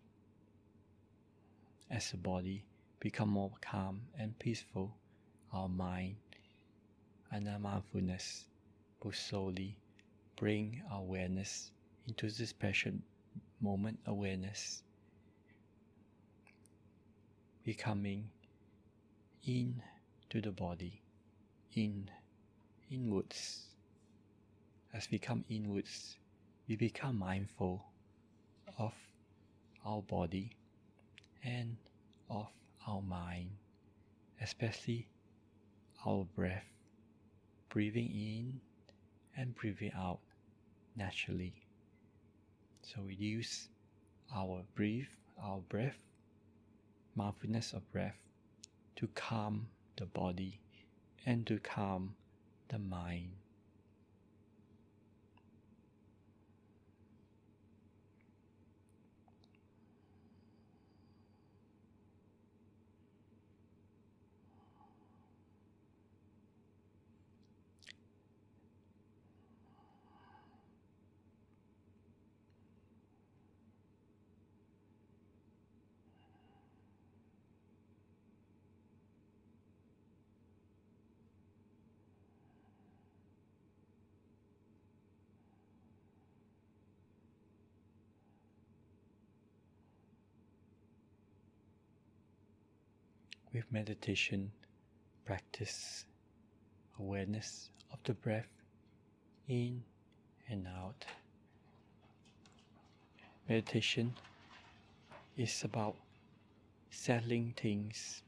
As 1.91 2.11
the 2.11 2.19
body 2.19 2.67
become 3.01 3.31
more 3.31 3.53
calm 3.63 4.03
and 4.19 4.39
peaceful, 4.39 4.95
our 5.55 5.71
mind 5.71 6.17
and 7.31 7.49
our 7.49 7.59
mindfulness 7.59 8.45
will 9.03 9.13
slowly 9.13 9.79
bring 10.37 10.83
awareness 10.93 11.71
into 12.07 12.29
this 12.31 12.53
present 12.53 13.03
moment 13.63 13.99
awareness, 14.07 14.83
becoming 17.65 18.29
in 19.47 19.81
to 20.31 20.41
the 20.41 20.51
body, 20.51 21.01
in 21.75 22.11
inwards. 22.91 23.63
As 24.93 25.09
we 25.11 25.19
come 25.19 25.45
inwards, 25.49 26.17
we 26.69 26.77
become 26.77 27.19
mindful 27.19 27.85
of 28.79 28.93
our 29.87 30.03
body 30.03 30.51
and 31.45 31.77
of 32.29 32.49
our 32.87 33.01
mind, 33.03 33.51
especially 34.41 35.09
our 36.07 36.25
breath, 36.37 36.67
breathing 37.69 38.11
in 38.11 38.61
and 39.37 39.55
breathing 39.55 39.93
out 39.97 40.19
naturally. 40.97 41.62
So 42.83 43.03
we 43.07 43.15
use 43.15 43.69
our 44.35 44.63
breath, 44.75 45.17
our 45.41 45.61
breath, 45.69 45.99
mindfulness 47.15 47.73
of 47.73 47.91
breath 47.93 48.19
to 48.97 49.07
calm 49.15 49.69
the 49.97 50.07
body 50.07 50.61
and 51.25 51.47
to 51.47 51.59
calm 51.59 52.15
the 52.69 52.79
mind. 52.79 53.42
With 93.63 93.73
meditation, 93.73 94.51
practice 95.25 96.05
awareness 96.99 97.71
of 97.93 97.99
the 98.05 98.15
breath 98.15 98.49
in 99.49 99.83
and 100.49 100.67
out. 100.67 101.05
Meditation 103.49 104.15
is 105.37 105.63
about 105.63 105.95
settling 106.91 107.55
things 107.57 108.23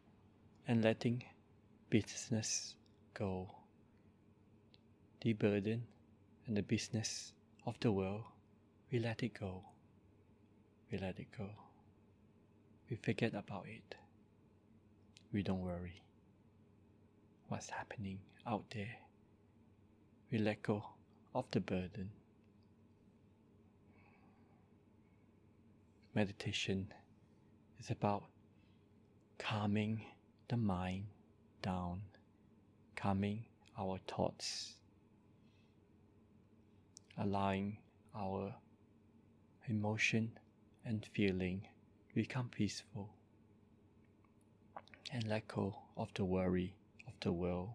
and 0.68 0.84
letting 0.84 1.24
business 1.90 2.76
go. 3.14 3.50
The 5.22 5.32
burden 5.32 5.82
and 6.46 6.56
the 6.56 6.62
business 6.62 7.32
of 7.66 7.74
the 7.80 7.90
world, 7.90 8.22
we 8.92 9.00
let 9.00 9.22
it 9.22 9.34
go. 9.40 9.64
We 10.92 10.98
let 10.98 11.18
it 11.18 11.28
go. 11.36 11.48
We 12.88 12.96
forget 12.96 13.34
about 13.34 13.66
it 13.66 13.96
we 15.34 15.42
don't 15.42 15.62
worry 15.62 16.00
what's 17.48 17.68
happening 17.68 18.20
out 18.46 18.62
there. 18.72 18.96
We 20.30 20.38
let 20.38 20.62
go 20.62 20.84
of 21.34 21.44
the 21.50 21.58
burden. 21.58 22.08
Meditation 26.14 26.86
is 27.80 27.90
about 27.90 28.22
calming 29.36 30.02
the 30.48 30.56
mind 30.56 31.06
down, 31.62 32.02
calming 32.94 33.44
our 33.76 33.98
thoughts, 34.06 34.74
allowing 37.18 37.78
our 38.16 38.54
emotion 39.68 40.30
and 40.84 41.04
feeling 41.12 41.66
become 42.14 42.48
peaceful 42.50 43.10
and 45.14 45.28
let 45.28 45.46
go 45.46 45.72
of 45.96 46.12
the 46.14 46.24
worry 46.24 46.74
of 47.06 47.12
the 47.20 47.30
world 47.30 47.70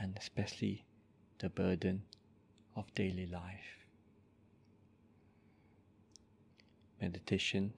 and 0.00 0.16
especially 0.18 0.82
the 1.38 1.50
burden 1.50 2.02
of 2.74 2.92
daily 2.94 3.26
life. 3.26 3.86
Meditation 6.98 7.74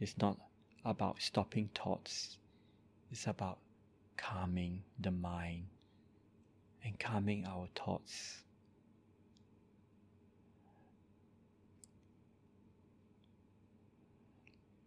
is 0.00 0.16
not 0.16 0.38
about 0.86 1.20
stopping 1.20 1.68
thoughts, 1.74 2.38
it's 3.12 3.26
about 3.26 3.58
calming 4.16 4.82
the 4.98 5.10
mind 5.10 5.66
and 6.82 6.98
calming 6.98 7.44
our 7.46 7.68
thoughts. 7.76 8.42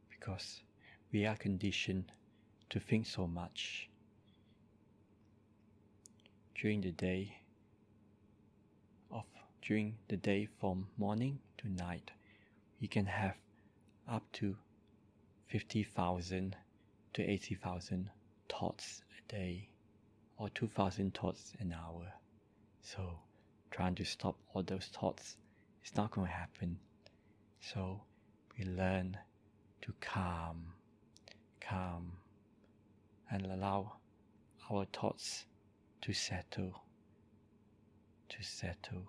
Because 0.09 0.63
we 1.11 1.27
are 1.27 1.35
conditioned 1.35 2.11
to 2.73 2.79
think 2.79 3.05
so 3.05 3.27
much. 3.27 3.87
During 6.55 6.81
the 6.81 6.91
day 6.91 7.37
of 9.11 9.25
during 9.61 9.93
the 10.07 10.17
day 10.17 10.47
from 10.59 10.87
morning 10.97 11.37
to 11.59 11.69
night, 11.69 12.09
we 12.81 12.87
can 12.87 13.05
have 13.05 13.35
up 14.09 14.23
to 14.39 14.57
50,000 15.49 16.55
to 17.13 17.21
80,000 17.21 18.09
thoughts 18.49 19.03
a 19.19 19.31
day 19.31 19.69
or 20.39 20.49
2,000 20.49 21.13
thoughts 21.13 21.53
an 21.59 21.75
hour. 21.79 22.11
So 22.81 23.19
trying 23.69 23.93
to 23.95 24.03
stop 24.03 24.35
all 24.51 24.63
those 24.63 24.87
thoughts 24.87 25.37
is 25.85 25.95
not 25.95 26.09
going 26.09 26.25
to 26.25 26.33
happen. 26.33 26.79
So 27.61 28.01
we 28.57 28.65
learn 28.65 29.15
to 29.83 29.93
calm, 30.01 30.73
calm, 31.61 32.13
and 33.33 33.47
allow 33.47 33.93
our 34.71 34.85
thoughts 34.93 35.45
to 36.03 36.13
settle, 36.13 36.83
to 38.29 38.43
settle. 38.43 39.07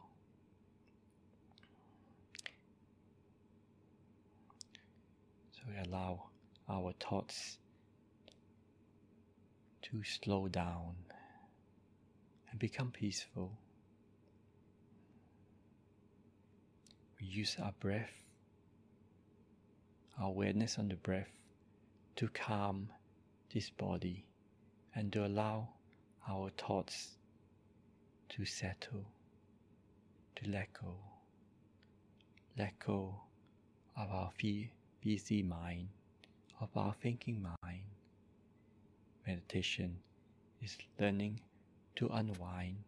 So 5.53 5.61
we 5.69 5.77
allow 5.87 6.31
our 6.71 6.95
thoughts 6.99 7.59
to 9.83 10.03
slow 10.03 10.49
down 10.49 10.95
and 12.51 12.59
become 12.59 12.91
peaceful. 12.93 13.53
We 17.21 17.27
use 17.27 17.57
our 17.63 17.75
breath, 17.79 18.25
our 20.19 20.29
awareness 20.29 20.79
on 20.79 20.89
the 20.89 20.97
breath, 20.97 21.29
to 22.17 22.29
calm 22.29 22.89
this 23.55 23.71
body 23.71 24.25
and 24.97 25.13
to 25.13 25.25
allow 25.25 25.69
our 26.29 26.51
thoughts 26.51 27.11
to 28.29 28.45
settle, 28.45 29.07
to 30.35 30.51
let 30.51 30.73
go. 30.73 30.97
Let 32.59 32.77
go 32.81 33.15
of 33.97 34.11
our 34.11 34.33
busy 35.01 35.43
mind, 35.45 35.89
of 36.61 36.69
our 36.77 36.95
thinking 37.01 37.47
mind. 37.63 37.83
Meditation 39.25 39.99
is 40.61 40.77
learning 40.99 41.39
to 41.95 42.09
unwind 42.09 42.83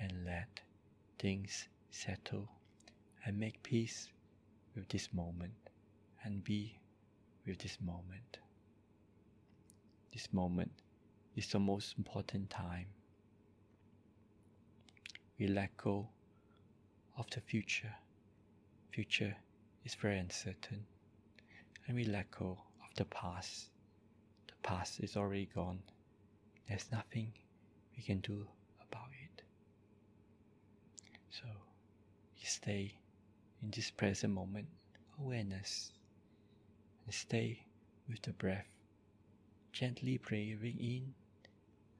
and 0.00 0.12
let 0.24 0.60
things 1.20 1.68
settle 1.90 2.48
and 3.24 3.38
make 3.38 3.62
peace 3.62 4.08
with 4.74 4.88
this 4.88 5.08
moment 5.12 5.70
and 6.24 6.42
be 6.42 6.76
with 7.46 7.58
this 7.58 7.78
moment 7.80 8.38
this 10.16 10.32
moment 10.32 10.70
is 11.36 11.46
the 11.48 11.58
most 11.58 11.94
important 11.98 12.48
time. 12.48 12.86
We 15.38 15.46
let 15.46 15.76
go 15.76 16.08
of 17.18 17.28
the 17.28 17.42
future. 17.42 17.94
Future 18.90 19.36
is 19.84 19.94
very 19.94 20.18
uncertain, 20.18 20.86
and 21.86 21.94
we 21.94 22.04
let 22.04 22.30
go 22.30 22.56
of 22.82 22.94
the 22.96 23.04
past. 23.04 23.68
The 24.46 24.54
past 24.62 25.00
is 25.00 25.18
already 25.18 25.50
gone. 25.54 25.80
There's 26.66 26.90
nothing 26.90 27.34
we 27.94 28.02
can 28.02 28.20
do 28.20 28.46
about 28.88 29.10
it. 29.22 29.42
So 31.28 31.44
we 32.38 32.44
stay 32.46 32.94
in 33.62 33.70
this 33.70 33.90
present 33.90 34.32
moment 34.32 34.68
awareness 35.20 35.92
and 37.04 37.12
stay 37.12 37.66
with 38.08 38.22
the 38.22 38.32
breath, 38.32 38.75
gently 39.78 40.16
breathing 40.16 40.78
in 40.80 41.12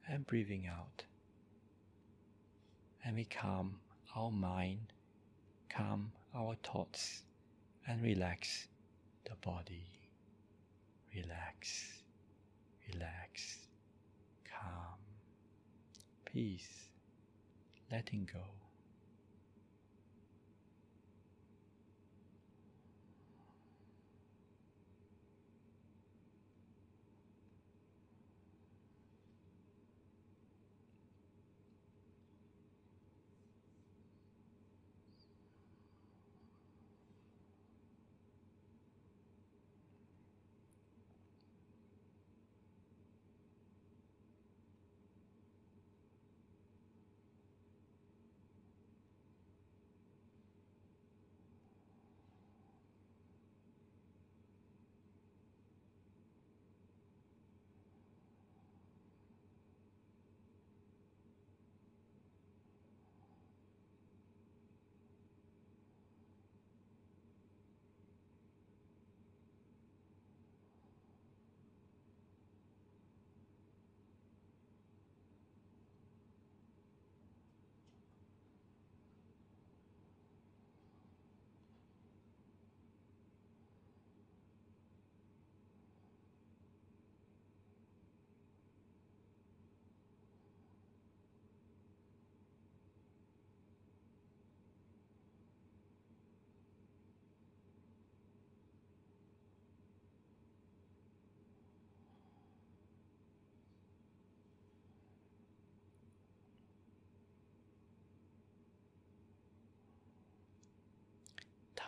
and 0.08 0.26
breathing 0.26 0.66
out. 0.66 1.02
And 3.04 3.16
we 3.16 3.24
calm 3.26 3.74
our 4.16 4.30
mind, 4.30 4.94
calm 5.68 6.10
our 6.34 6.54
thoughts, 6.62 7.22
and 7.86 8.02
relax 8.02 8.66
the 9.24 9.34
body. 9.46 9.84
Relax, 11.14 12.00
relax, 12.94 13.58
calm, 14.50 14.98
peace, 16.24 16.88
letting 17.92 18.26
go. 18.32 18.65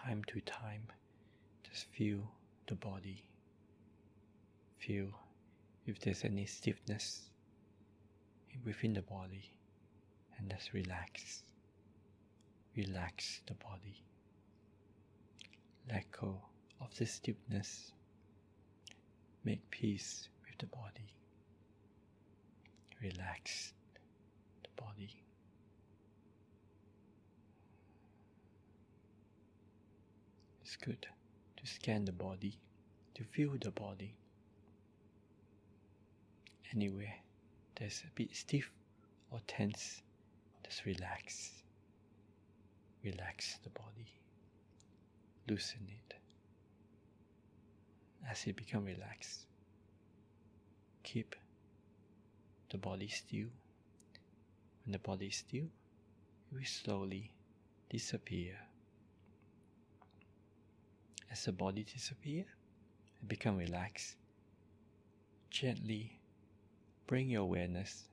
Time 0.09 0.25
to 0.27 0.41
time, 0.41 0.87
just 1.71 1.85
feel 1.93 2.21
the 2.67 2.75
body. 2.75 3.23
Feel 4.79 5.09
if 5.87 6.01
there's 6.01 6.25
any 6.25 6.47
stiffness 6.47 7.29
within 8.65 8.95
the 8.95 9.03
body, 9.03 9.53
and 10.39 10.51
just 10.51 10.73
relax. 10.73 11.43
Relax 12.75 13.43
the 13.47 13.55
body. 13.55 14.03
Let 15.91 16.11
go 16.11 16.41
of 16.81 16.97
the 16.97 17.05
stiffness. 17.05 17.93
Make 19.45 19.71
peace 19.71 20.29
with 20.47 20.59
the 20.59 20.75
body. 20.75 21.13
Relax 23.03 23.75
the 24.63 24.83
body. 24.83 25.23
Good 30.85 31.07
to 31.57 31.67
scan 31.67 32.05
the 32.05 32.13
body, 32.13 32.59
to 33.15 33.25
feel 33.25 33.53
the 33.61 33.71
body. 33.71 34.15
Anywhere 36.75 37.15
there's 37.77 38.03
a 38.07 38.11
bit 38.15 38.35
stiff 38.35 38.71
or 39.31 39.41
tense, 39.47 40.03
just 40.65 40.85
relax. 40.85 41.53
Relax 43.05 43.59
the 43.63 43.71
body. 43.71 44.13
Loosen 45.49 45.87
it. 45.89 46.15
As 48.31 48.45
it 48.47 48.57
becomes 48.57 48.87
relaxed, 48.87 49.47
keep 51.03 51.35
the 52.71 52.79
body 52.79 53.09
still. 53.09 53.49
When 54.85 54.93
the 54.93 54.99
body 54.99 55.27
is 55.27 55.37
still, 55.37 55.65
it 56.51 56.55
will 56.55 56.65
slowly 56.65 57.31
disappear 57.89 58.59
as 61.31 61.45
the 61.45 61.53
body 61.53 61.85
disappears 61.85 62.47
and 63.21 63.29
become 63.29 63.57
relaxed, 63.57 64.17
gently 65.51 66.19
bring 67.07 67.31
your 67.31 67.43
awareness 67.43 68.05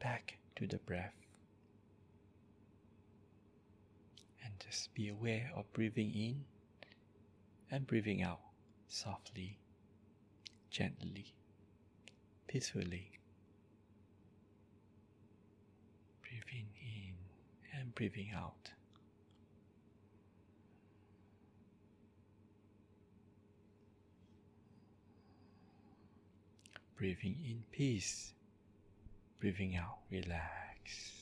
back 0.00 0.38
to 0.56 0.66
the 0.66 0.78
breath. 0.78 1.14
And 4.44 4.52
just 4.58 4.94
be 4.94 5.08
aware 5.08 5.50
of 5.56 5.72
breathing 5.72 6.12
in 6.14 6.44
and 7.70 7.86
breathing 7.86 8.22
out 8.22 8.40
softly, 8.88 9.58
gently, 10.70 11.34
peacefully. 12.46 13.18
Breathing 16.22 16.66
in 16.80 17.14
and 17.78 17.94
breathing 17.94 18.30
out. 18.34 18.70
Breathing 27.02 27.34
in 27.44 27.64
peace, 27.72 28.32
breathing 29.40 29.74
out, 29.74 29.98
relax. 30.08 31.21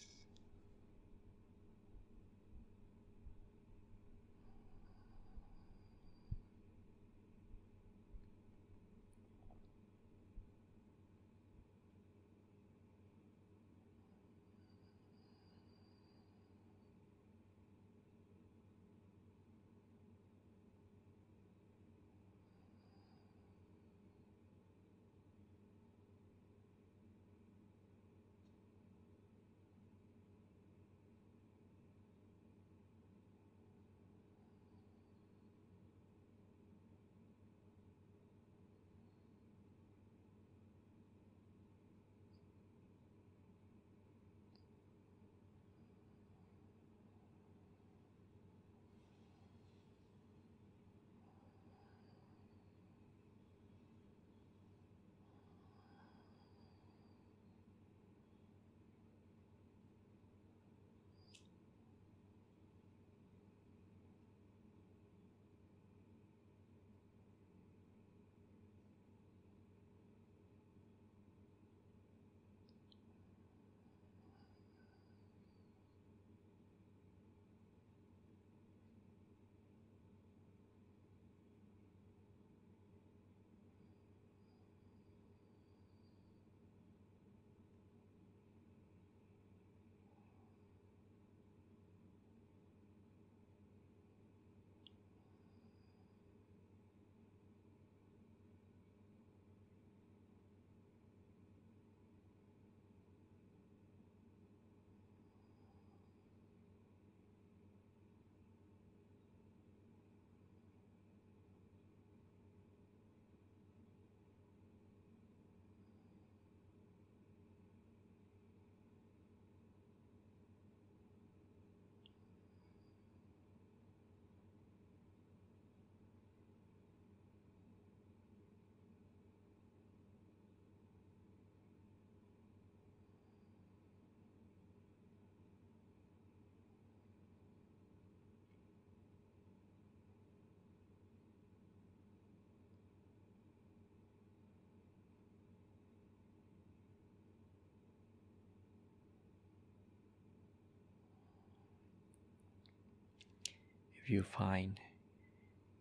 You 154.11 154.23
find 154.23 154.81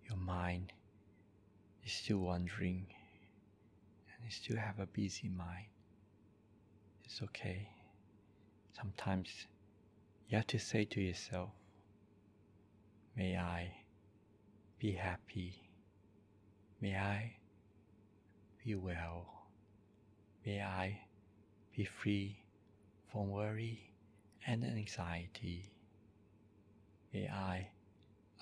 your 0.08 0.18
mind 0.18 0.72
is 1.86 1.92
still 1.92 2.20
wandering 2.20 2.86
and 4.08 4.26
you 4.26 4.30
still 4.32 4.58
have 4.58 4.80
a 4.80 4.86
busy 4.86 5.30
mind, 5.30 5.66
it's 7.06 7.22
okay. 7.24 7.70
Sometimes 8.72 9.30
you 10.28 10.38
have 10.38 10.48
to 10.48 10.60
say 10.60 10.86
to 10.86 11.02
yourself, 11.02 11.50
May 13.16 13.36
I 13.36 13.74
be 14.78 14.92
happy. 14.92 15.56
May 16.80 16.96
I 16.96 17.36
be 18.64 18.76
well. 18.76 19.26
May 20.46 20.62
I 20.62 21.02
be 21.76 21.84
free 21.84 22.44
from 23.12 23.30
worry 23.30 23.92
and 24.48 24.64
anxiety. 24.64 25.72
May 27.14 27.28
I 27.28 27.70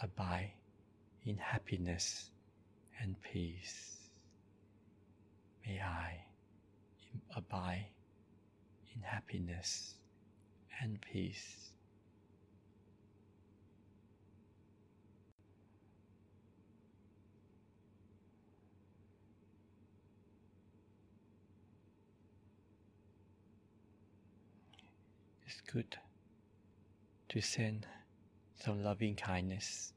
abide 0.02 0.54
in 1.26 1.38
happiness 1.38 2.30
and 3.02 3.16
peace. 3.22 3.98
May 5.66 5.82
I 5.82 6.24
abide 7.36 7.88
in 8.96 9.02
happiness 9.02 9.96
and 10.82 11.00
peace. 11.02 11.72
It's 25.46 25.62
good 25.62 25.98
to 27.30 27.42
send 27.42 27.88
some 28.64 28.84
loving 28.84 29.16
kindness 29.16 29.94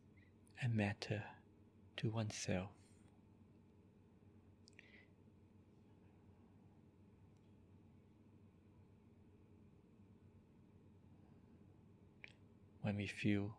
and 0.62 0.74
metta 0.74 1.22
to 1.96 2.10
oneself. 2.10 2.70
When 12.82 12.96
we 12.96 13.06
feel 13.06 13.54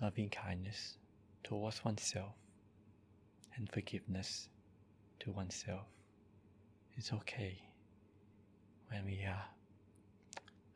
loving 0.00 0.30
kindness 0.30 0.96
towards 1.44 1.84
oneself 1.84 2.34
and 3.56 3.70
forgiveness 3.70 4.48
to 5.20 5.32
oneself, 5.32 5.86
it's 6.96 7.12
okay 7.12 7.60
when 8.90 9.04
we 9.04 9.24
are 9.24 9.44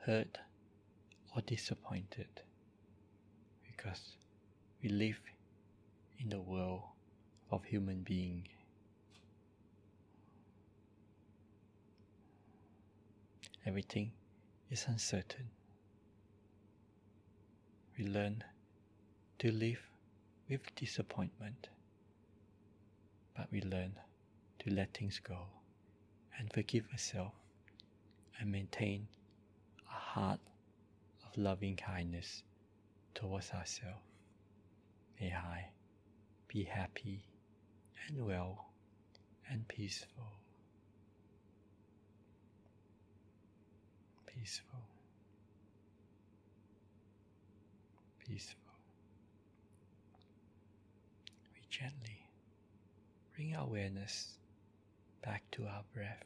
hurt 0.01 0.39
or 1.35 1.43
disappointed 1.43 2.29
because 3.67 4.17
we 4.83 4.89
live 4.89 5.21
in 6.19 6.29
the 6.29 6.41
world 6.41 6.83
of 7.51 7.65
human 7.65 8.01
being. 8.03 8.47
Everything 13.65 14.13
is 14.71 14.85
uncertain. 14.89 15.49
We 17.99 18.07
learn 18.07 18.43
to 19.39 19.53
live 19.53 19.81
with 20.49 20.75
disappointment, 20.75 21.69
but 23.37 23.47
we 23.53 23.61
learn 23.63 23.93
to 24.61 24.71
let 24.71 24.95
things 24.95 25.21
go 25.23 25.47
and 26.39 26.53
forgive 26.53 26.85
ourselves 26.93 27.35
and 28.41 28.51
maintain 28.51 29.07
a 29.89 29.95
heart 29.95 30.41
of 31.33 31.39
loving 31.39 31.77
kindness 31.77 32.43
towards 33.15 33.51
ourselves. 33.51 34.01
May 35.21 35.33
I 35.33 35.69
be 36.49 36.65
happy 36.65 37.25
and 38.09 38.27
well 38.27 38.67
and 39.51 39.67
peaceful. 39.69 40.33
Peaceful. 44.27 44.81
Peaceful. 48.27 48.59
We 51.55 51.61
gently 51.71 52.27
bring 53.35 53.55
awareness 53.55 54.39
back 55.23 55.43
to 55.53 55.65
our 55.65 55.83
breath. 55.95 56.25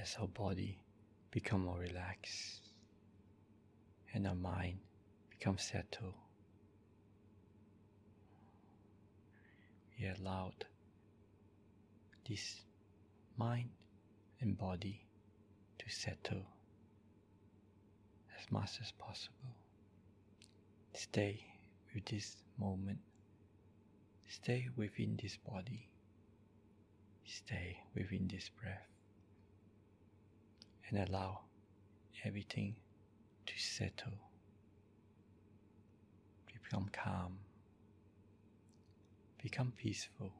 As 0.00 0.16
our 0.20 0.28
body 0.28 0.78
become 1.30 1.64
more 1.64 1.78
relaxed 1.78 2.60
and 4.14 4.26
our 4.26 4.34
mind 4.34 4.78
becomes 5.30 5.62
settled. 5.62 6.14
we 10.00 10.08
allowed 10.08 10.64
this 12.28 12.62
mind 13.36 13.68
and 14.40 14.56
body 14.56 15.04
to 15.78 15.90
settle 15.90 16.42
as 18.38 18.50
much 18.50 18.78
as 18.80 18.92
possible. 18.92 19.54
Stay 20.94 21.44
with 21.94 22.06
this 22.06 22.36
moment. 22.58 22.98
Stay 24.28 24.68
within 24.76 25.18
this 25.20 25.36
body. 25.36 25.88
Stay 27.26 27.78
within 27.94 28.28
this 28.28 28.48
breath. 28.48 28.86
And 30.90 31.08
allow 31.08 31.42
everything 32.24 32.74
to 33.46 33.52
settle. 33.56 34.18
Become 36.52 36.90
calm. 36.92 37.38
Become 39.40 39.72
peaceful. 39.76 40.32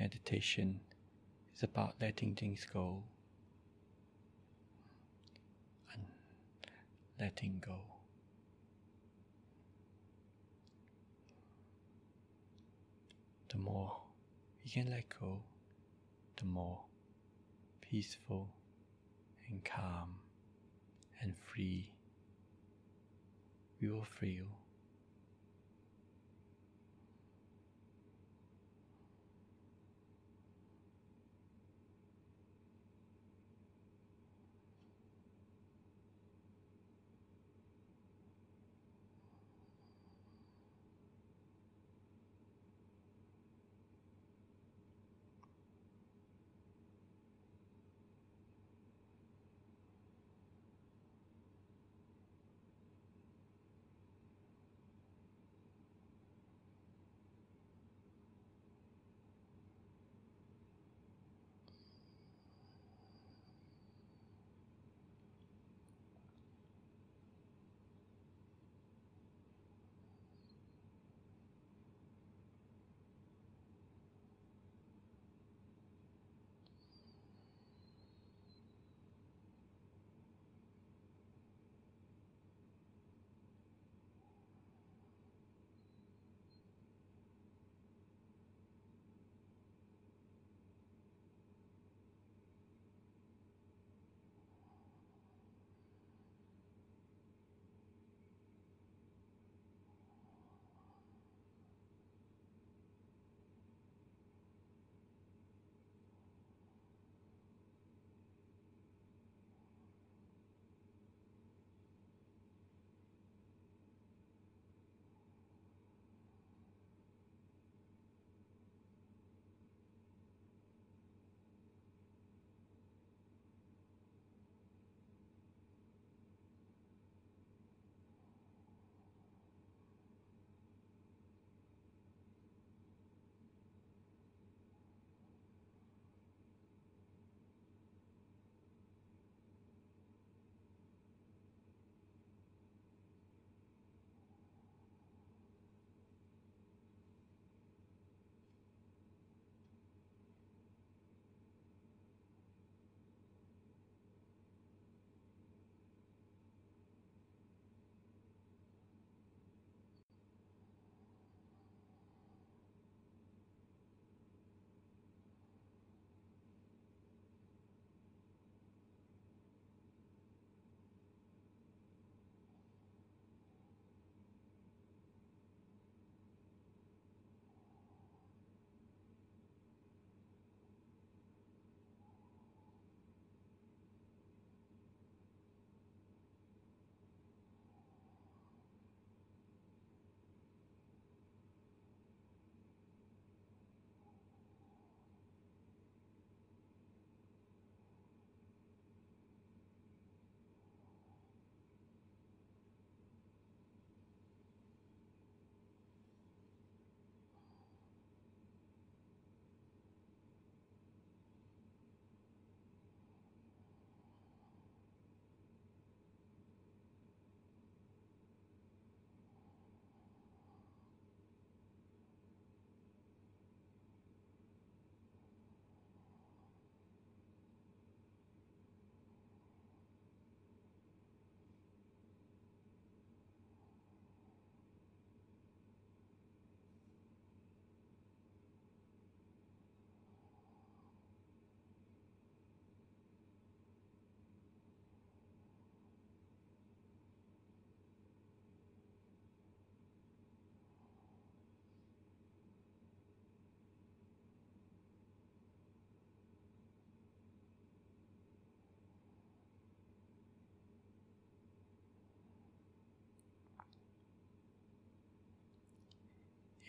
Meditation 0.00 0.80
is 1.54 1.62
about 1.62 1.96
letting 2.00 2.34
things 2.34 2.66
go 2.72 3.02
and 5.92 6.02
letting 7.20 7.62
go. 7.66 7.80
The 13.50 13.58
more 13.58 13.98
we 14.64 14.70
can 14.70 14.90
let 14.90 15.04
go, 15.20 15.42
the 16.38 16.46
more 16.46 16.78
peaceful 17.80 18.48
and 19.48 19.64
calm 19.64 20.14
and 21.20 21.34
free 21.36 21.90
we 23.80 23.88
will 23.88 24.04
feel. 24.04 24.44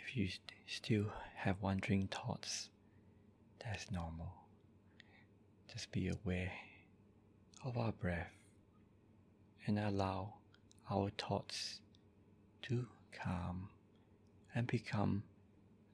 If 0.10 0.18
you 0.18 0.28
st- 0.28 0.42
still 0.66 1.06
have 1.36 1.62
wandering 1.62 2.08
thoughts, 2.08 2.72
that's 3.64 3.92
normal. 3.92 4.34
Just 5.72 5.92
be 5.92 6.08
aware 6.08 6.52
of 7.64 7.78
our 7.78 7.92
breath 7.92 8.34
and 9.68 9.78
allow 9.78 10.34
our 10.90 11.12
thoughts 11.12 11.82
to 12.64 12.88
calm 13.12 13.70
and 14.56 14.66
become 14.66 15.22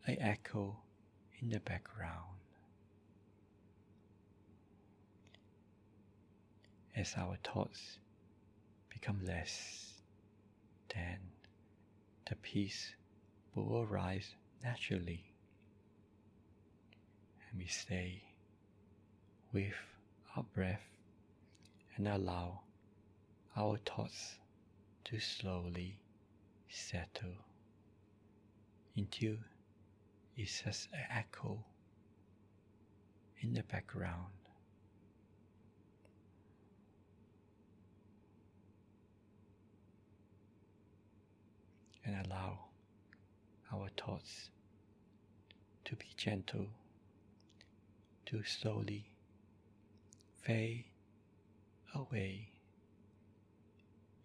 an 0.07 0.15
echo 0.21 0.77
in 1.41 1.49
the 1.49 1.59
background. 1.59 2.37
As 6.95 7.15
our 7.17 7.35
thoughts 7.43 7.97
become 8.87 9.25
less, 9.25 9.91
then 10.87 11.19
the 12.29 12.37
peace 12.37 12.95
will 13.55 13.81
arise 13.89 14.35
naturally. 14.63 15.23
And 17.49 17.59
we 17.59 17.67
stay 17.67 18.23
with 19.53 19.73
our 20.35 20.43
breath 20.53 20.83
and 21.95 22.07
allow 22.07 22.61
our 23.55 23.77
thoughts 23.77 24.35
to 25.05 25.19
slowly 25.19 25.97
settle 26.69 27.37
until 28.97 29.35
it's 30.35 30.61
just 30.63 30.89
an 30.91 31.05
echo 31.09 31.63
in 33.39 33.53
the 33.53 33.63
background. 33.63 34.33
And 42.03 42.25
allow 42.27 42.64
our 43.75 43.89
thoughts 43.97 44.49
to 45.83 45.95
be 45.95 46.07
gentle, 46.15 46.67
to 48.25 48.43
slowly 48.43 49.05
fade 50.41 50.85
away. 51.93 52.49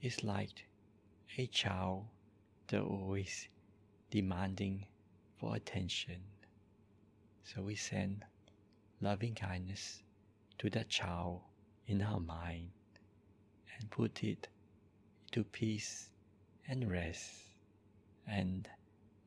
It's 0.01 0.23
like 0.23 0.67
a 1.37 1.47
child 1.47 2.07
that 2.69 2.81
always 2.83 3.49
demanding 4.11 4.87
for 5.39 5.57
attention. 5.57 6.21
So 7.45 7.63
we 7.63 7.75
send 7.75 8.25
loving 9.01 9.35
kindness 9.35 10.03
to 10.59 10.71
that 10.71 10.89
child 10.89 11.41
in 11.87 12.03
our 12.03 12.21
mind 12.21 12.71
and 13.79 13.91
put 13.91 14.23
it 14.23 14.49
to 15.33 15.45
peace 15.45 16.11
and 16.69 16.91
rest. 16.91 17.31
And 18.27 18.69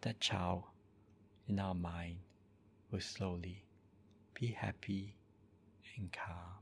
that 0.04 0.20
child 0.20 0.64
in 1.48 1.58
our 1.60 1.74
mind 1.74 2.18
will 2.92 3.00
slowly 3.00 3.64
be 4.34 4.48
happy 4.48 5.16
and 5.98 6.12
calm 6.12 6.60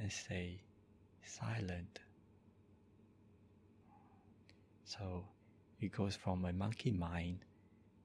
and 0.00 0.10
stay 0.10 0.62
silent. 1.26 1.98
So 4.84 5.24
it 5.78 5.92
goes 5.92 6.16
from 6.16 6.46
a 6.46 6.54
monkey 6.54 6.90
mind 6.90 7.40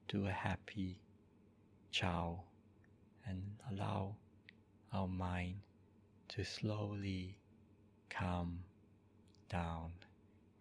to 0.09 0.27
a 0.27 0.31
happy 0.31 0.99
child 1.91 2.39
and 3.25 3.41
allow 3.71 4.15
our 4.91 5.07
mind 5.07 5.55
to 6.29 6.43
slowly 6.43 7.37
calm 8.09 8.59
down 9.49 9.93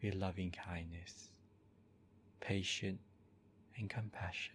with 0.00 0.14
loving 0.14 0.52
kindness, 0.52 1.30
patience, 2.40 3.00
and 3.78 3.88
compassion. 3.88 4.54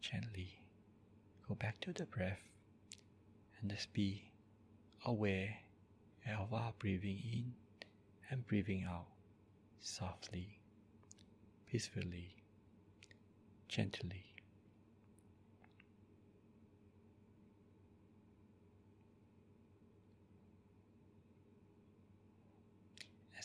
Gently 0.00 0.58
go 1.48 1.54
back 1.54 1.80
to 1.82 1.92
the 1.92 2.04
breath 2.06 2.40
and 3.60 3.70
just 3.70 3.92
be 3.92 4.30
aware 5.04 5.58
of 6.38 6.52
our 6.52 6.72
breathing 6.78 7.20
in 7.32 7.52
and 8.30 8.46
breathing 8.46 8.84
out 8.88 9.06
softly, 9.80 10.58
peacefully, 11.70 12.34
gently. 13.68 14.31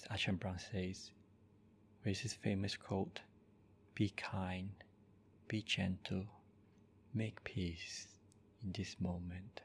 As 0.09 0.21
Ajahn 0.21 0.59
says, 0.59 1.11
with 2.05 2.19
his 2.19 2.33
famous 2.33 2.77
quote, 2.77 3.19
be 3.93 4.09
kind, 4.09 4.71
be 5.47 5.61
gentle, 5.61 6.25
make 7.13 7.43
peace 7.43 8.07
in 8.63 8.71
this 8.71 8.99
moment. 9.01 9.61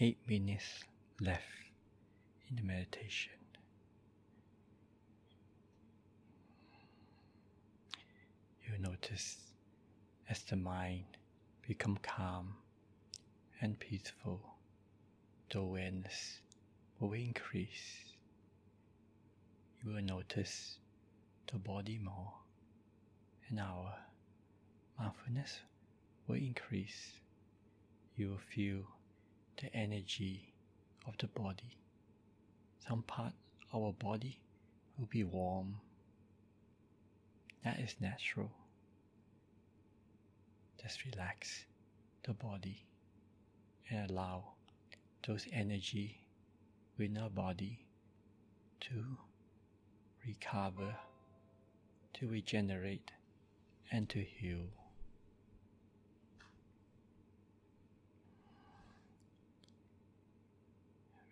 Eight 0.00 0.18
minutes 0.28 0.84
left 1.20 1.42
in 2.48 2.54
the 2.54 2.62
meditation. 2.62 3.32
You 8.64 8.78
notice 8.78 9.38
as 10.30 10.42
the 10.42 10.54
mind 10.54 11.04
become 11.66 11.98
calm 12.00 12.54
and 13.60 13.76
peaceful, 13.80 14.40
the 15.50 15.58
awareness 15.58 16.38
will 17.00 17.14
increase. 17.14 18.12
You 19.82 19.94
will 19.94 20.02
notice 20.02 20.78
the 21.50 21.58
body 21.58 21.98
more, 22.00 22.34
and 23.48 23.58
our 23.58 23.94
mindfulness 24.96 25.58
will 26.28 26.36
increase. 26.36 27.14
You 28.16 28.28
will 28.28 28.40
feel 28.54 28.84
the 29.60 29.74
energy 29.74 30.52
of 31.06 31.14
the 31.18 31.26
body. 31.28 31.76
Some 32.86 33.02
part 33.02 33.32
of 33.72 33.82
our 33.82 33.92
body 33.92 34.38
will 34.98 35.06
be 35.06 35.24
warm. 35.24 35.76
That 37.64 37.78
is 37.80 37.94
natural. 38.00 38.50
Just 40.82 41.04
relax 41.04 41.64
the 42.22 42.32
body 42.32 42.84
and 43.90 44.10
allow 44.10 44.52
those 45.26 45.46
energy 45.52 46.20
within 46.96 47.18
our 47.18 47.30
body 47.30 47.80
to 48.80 49.18
recover, 50.26 50.94
to 52.14 52.28
regenerate, 52.28 53.10
and 53.90 54.08
to 54.08 54.20
heal. 54.20 54.66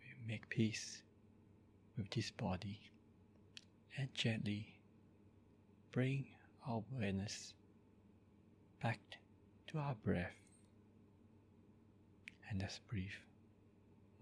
We 0.00 0.15
make 0.26 0.48
peace 0.48 1.02
with 1.96 2.10
this 2.10 2.30
body 2.30 2.80
and 3.98 4.12
gently 4.14 4.66
bring 5.92 6.26
our 6.68 6.82
awareness 6.92 7.54
back 8.82 8.98
to 9.66 9.78
our 9.78 9.94
breath 10.04 10.34
and 12.50 12.60
let's 12.60 12.80
breathe 12.90 13.08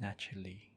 naturally. 0.00 0.70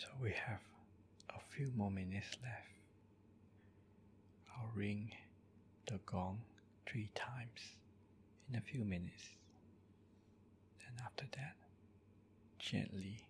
So 0.00 0.06
we 0.22 0.30
have 0.30 0.60
a 1.28 1.38
few 1.54 1.70
more 1.76 1.90
minutes 1.90 2.28
left. 2.42 2.72
I'll 4.56 4.70
ring 4.74 5.12
the 5.84 5.98
gong 6.06 6.38
three 6.86 7.10
times 7.14 7.60
in 8.48 8.56
a 8.56 8.62
few 8.62 8.82
minutes. 8.82 9.24
Then 10.78 11.04
after 11.04 11.26
that, 11.36 11.54
gently 12.58 13.26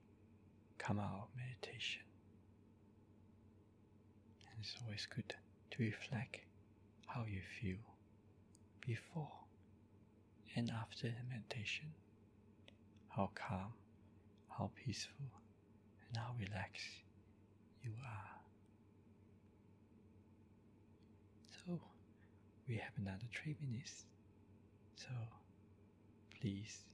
come 0.79 1.01
out 1.01 1.23
of 1.23 1.29
meditation. 1.37 2.03
And 4.47 4.61
it's 4.63 4.77
always 4.85 5.09
good 5.13 5.35
to 5.73 5.83
reflect 5.83 6.37
how 7.07 7.25
you 7.25 7.41
feel 7.61 7.83
before 8.87 9.33
and 10.55 10.71
after 10.71 11.09
the 11.09 11.25
meditation. 11.29 11.87
How 13.09 13.31
calm, 13.35 13.73
how 14.57 14.71
peaceful, 14.85 15.27
and 16.11 16.19
how 16.19 16.33
relaxed 16.39 17.05
you 17.83 17.93
are. 18.05 18.41
So, 21.65 21.81
we 22.69 22.77
have 22.77 22.93
another 22.99 23.27
three 23.33 23.57
minutes. 23.61 24.05
So, 24.97 25.09
please 26.41 26.85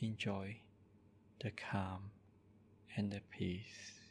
enjoy 0.00 0.56
the 1.42 1.50
calm 1.50 2.10
and 2.96 3.10
the 3.10 3.20
peace. 3.30 4.01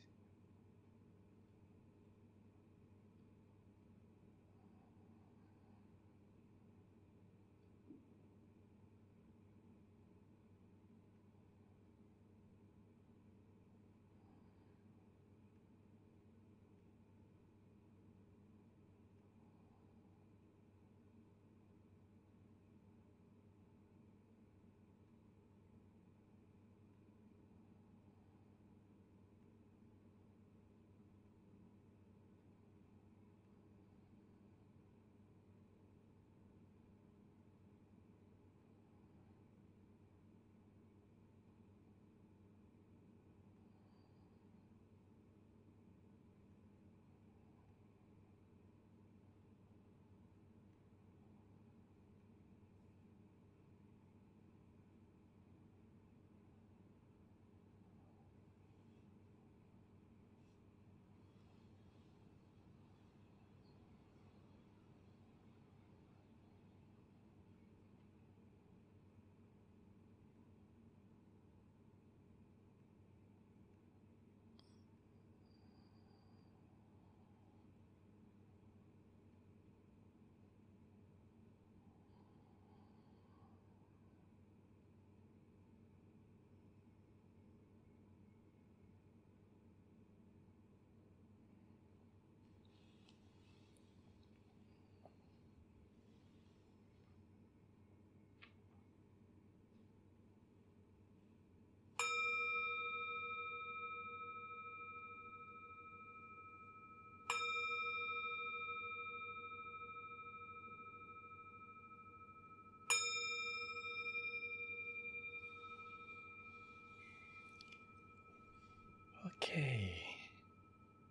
Okay, 119.52 119.92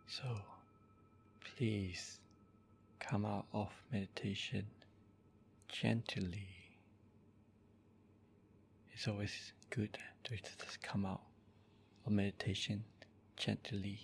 so 0.07 0.24
please 1.45 2.20
come 2.99 3.26
out 3.26 3.45
of 3.53 3.68
meditation 3.93 4.64
gently. 5.68 6.49
It's 8.95 9.07
always 9.07 9.53
good 9.68 9.99
to 10.24 10.36
just 10.36 10.80
come 10.82 11.05
out 11.05 11.20
of 12.07 12.12
meditation 12.12 12.82
gently 13.36 14.01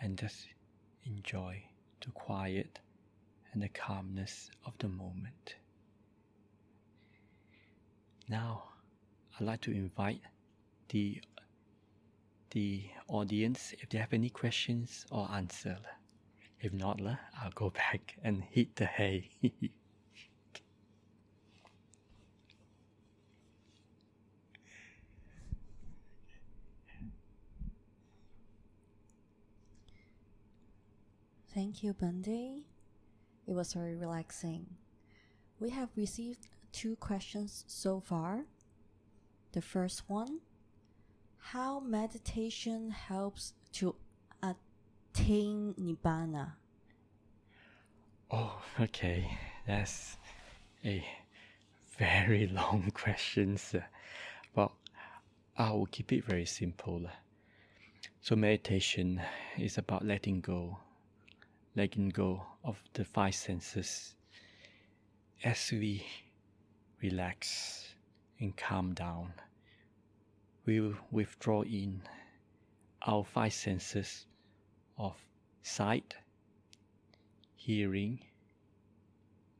and 0.00 0.16
just 0.16 0.46
enjoy 1.04 1.64
the 2.04 2.12
quiet 2.12 2.78
and 3.52 3.60
the 3.60 3.70
calmness 3.70 4.52
of 4.64 4.74
the 4.78 4.88
moment. 4.88 5.56
Now, 8.28 8.68
I'd 9.34 9.46
like 9.46 9.62
to 9.62 9.72
invite 9.72 10.20
the 10.90 11.20
the 12.50 12.84
audience 13.08 13.74
if 13.80 13.88
they 13.88 13.98
have 13.98 14.12
any 14.12 14.30
questions 14.30 15.06
or 15.10 15.28
answer. 15.32 15.78
If 16.60 16.72
not, 16.72 17.00
I'll 17.40 17.50
go 17.54 17.70
back 17.92 18.16
and 18.22 18.42
hit 18.42 18.76
the 18.76 18.86
hay. 18.86 19.30
Thank 31.54 31.82
you, 31.82 31.94
Bhante. 31.94 32.64
It 33.46 33.54
was 33.54 33.72
very 33.72 33.96
relaxing. 33.96 34.66
We 35.58 35.70
have 35.70 35.88
received 35.96 36.48
two 36.72 36.96
questions 36.96 37.64
so 37.66 37.98
far. 37.98 38.44
The 39.52 39.62
first 39.62 40.02
one 40.06 40.40
How 41.52 41.78
meditation 41.78 42.90
helps 42.90 43.54
to 43.74 43.94
attain 44.42 45.74
Nibbana? 45.80 46.54
Oh, 48.32 48.60
okay. 48.80 49.30
That's 49.64 50.16
a 50.84 51.06
very 51.96 52.48
long 52.52 52.90
question, 52.92 53.60
but 54.56 54.72
I 55.56 55.70
will 55.70 55.86
keep 55.86 56.12
it 56.12 56.24
very 56.24 56.46
simple. 56.46 57.06
So, 58.22 58.34
meditation 58.34 59.22
is 59.56 59.78
about 59.78 60.04
letting 60.04 60.40
go 60.40 60.78
letting 61.76 62.08
go 62.08 62.42
of 62.64 62.82
the 62.94 63.04
five 63.04 63.36
senses. 63.36 64.16
As 65.44 65.70
we 65.70 66.04
relax 67.00 67.94
and 68.40 68.56
calm 68.56 68.94
down, 68.94 69.32
will 70.66 70.94
withdraw 71.10 71.62
in 71.62 72.02
our 73.06 73.24
five 73.24 73.52
senses 73.52 74.26
of 74.98 75.14
sight, 75.62 76.16
hearing, 77.54 78.18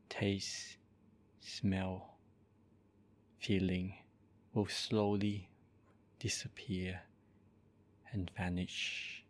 taste, 0.09 0.77
smell, 1.39 2.17
feeling 3.39 3.93
will 4.53 4.67
slowly 4.67 5.49
disappear 6.19 6.99
and 8.11 8.31
vanish 8.35 9.23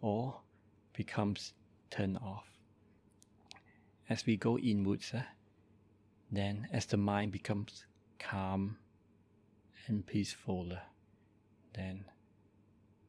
or 0.00 0.40
becomes 0.94 1.52
turned 1.90 2.16
off. 2.18 2.46
As 4.08 4.24
we 4.26 4.36
go 4.36 4.58
inwards, 4.58 5.12
uh, 5.12 5.22
then 6.30 6.68
as 6.72 6.86
the 6.86 6.96
mind 6.96 7.32
becomes 7.32 7.86
calm 8.18 8.76
and 9.86 10.06
peaceful, 10.06 10.68
uh, 10.72 10.78
then 11.74 12.04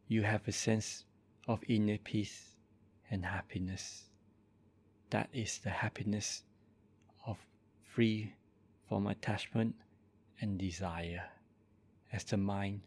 you 0.07 0.23
have 0.23 0.47
a 0.47 0.51
sense 0.51 1.05
of 1.47 1.63
inner 1.67 1.97
peace 1.97 2.55
and 3.09 3.25
happiness. 3.25 4.03
That 5.09 5.29
is 5.33 5.59
the 5.59 5.69
happiness 5.69 6.43
of 7.25 7.37
free 7.81 8.33
from 8.89 9.07
attachment 9.07 9.75
and 10.41 10.57
desire. 10.57 11.23
As 12.11 12.23
the 12.23 12.37
mind 12.37 12.81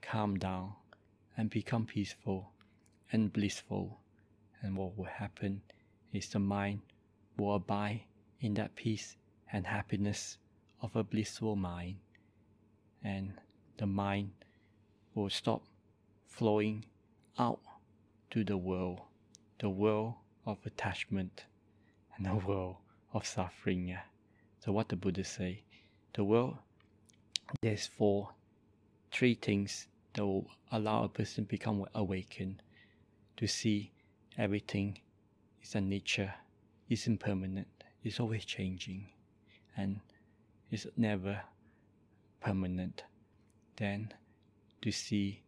calm 0.00 0.38
down 0.38 0.74
and 1.36 1.48
become 1.48 1.86
peaceful 1.86 2.52
and 3.12 3.32
blissful. 3.32 3.98
And 4.60 4.76
what 4.76 4.96
will 4.96 5.04
happen 5.04 5.62
is 6.12 6.28
the 6.28 6.38
mind 6.38 6.80
will 7.36 7.54
abide 7.54 8.02
in 8.40 8.54
that 8.54 8.76
peace 8.76 9.16
and 9.52 9.66
happiness 9.66 10.38
of 10.80 10.94
a 10.96 11.04
blissful 11.04 11.56
mind. 11.56 11.96
And 13.02 13.34
the 13.78 13.86
mind 13.86 14.30
will 15.14 15.30
stop 15.30 15.62
flowing 16.26 16.84
out 17.38 17.60
to 18.30 18.44
the 18.44 18.56
world, 18.56 19.00
the 19.58 19.68
world 19.68 20.14
of 20.46 20.58
attachment 20.64 21.44
and 22.16 22.26
the 22.26 22.34
world 22.46 22.76
of 23.12 23.26
suffering. 23.26 23.96
So 24.60 24.72
what 24.72 24.88
the 24.88 24.96
Buddha 24.96 25.24
say, 25.24 25.64
the 26.14 26.24
world 26.24 26.56
there's 27.60 27.86
four, 27.86 28.30
three 29.12 29.34
things 29.34 29.86
that 30.14 30.24
will 30.24 30.46
allow 30.70 31.04
a 31.04 31.08
person 31.08 31.44
become 31.44 31.84
awakened, 31.94 32.62
to 33.36 33.46
see 33.46 33.92
everything 34.38 34.98
is 35.62 35.74
a 35.74 35.80
nature, 35.80 36.32
is 36.88 37.06
impermanent, 37.06 37.68
is 38.04 38.20
always 38.20 38.44
changing, 38.44 39.06
and 39.76 40.00
is 40.70 40.86
never 40.96 41.40
permanent. 42.40 43.04
Then 43.76 44.12
to 44.82 44.90
see 44.90 45.42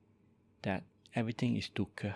that 0.62 0.82
everything 1.14 1.56
is 1.56 1.68
dukkha. 1.74 2.14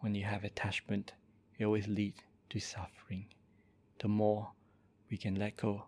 When 0.00 0.14
you 0.14 0.24
have 0.24 0.44
attachment, 0.44 1.12
it 1.58 1.64
always 1.64 1.88
leads 1.88 2.20
to 2.50 2.60
suffering. 2.60 3.26
The 3.98 4.08
more 4.08 4.52
we 5.10 5.16
can 5.16 5.34
let 5.34 5.56
go 5.56 5.84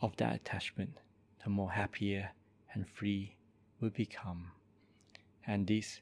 of 0.00 0.16
that 0.16 0.34
attachment, 0.34 0.96
the 1.42 1.50
more 1.50 1.72
happier 1.72 2.30
and 2.72 2.88
free 2.88 3.34
we 3.80 3.88
become. 3.88 4.52
And 5.46 5.66
this, 5.66 6.00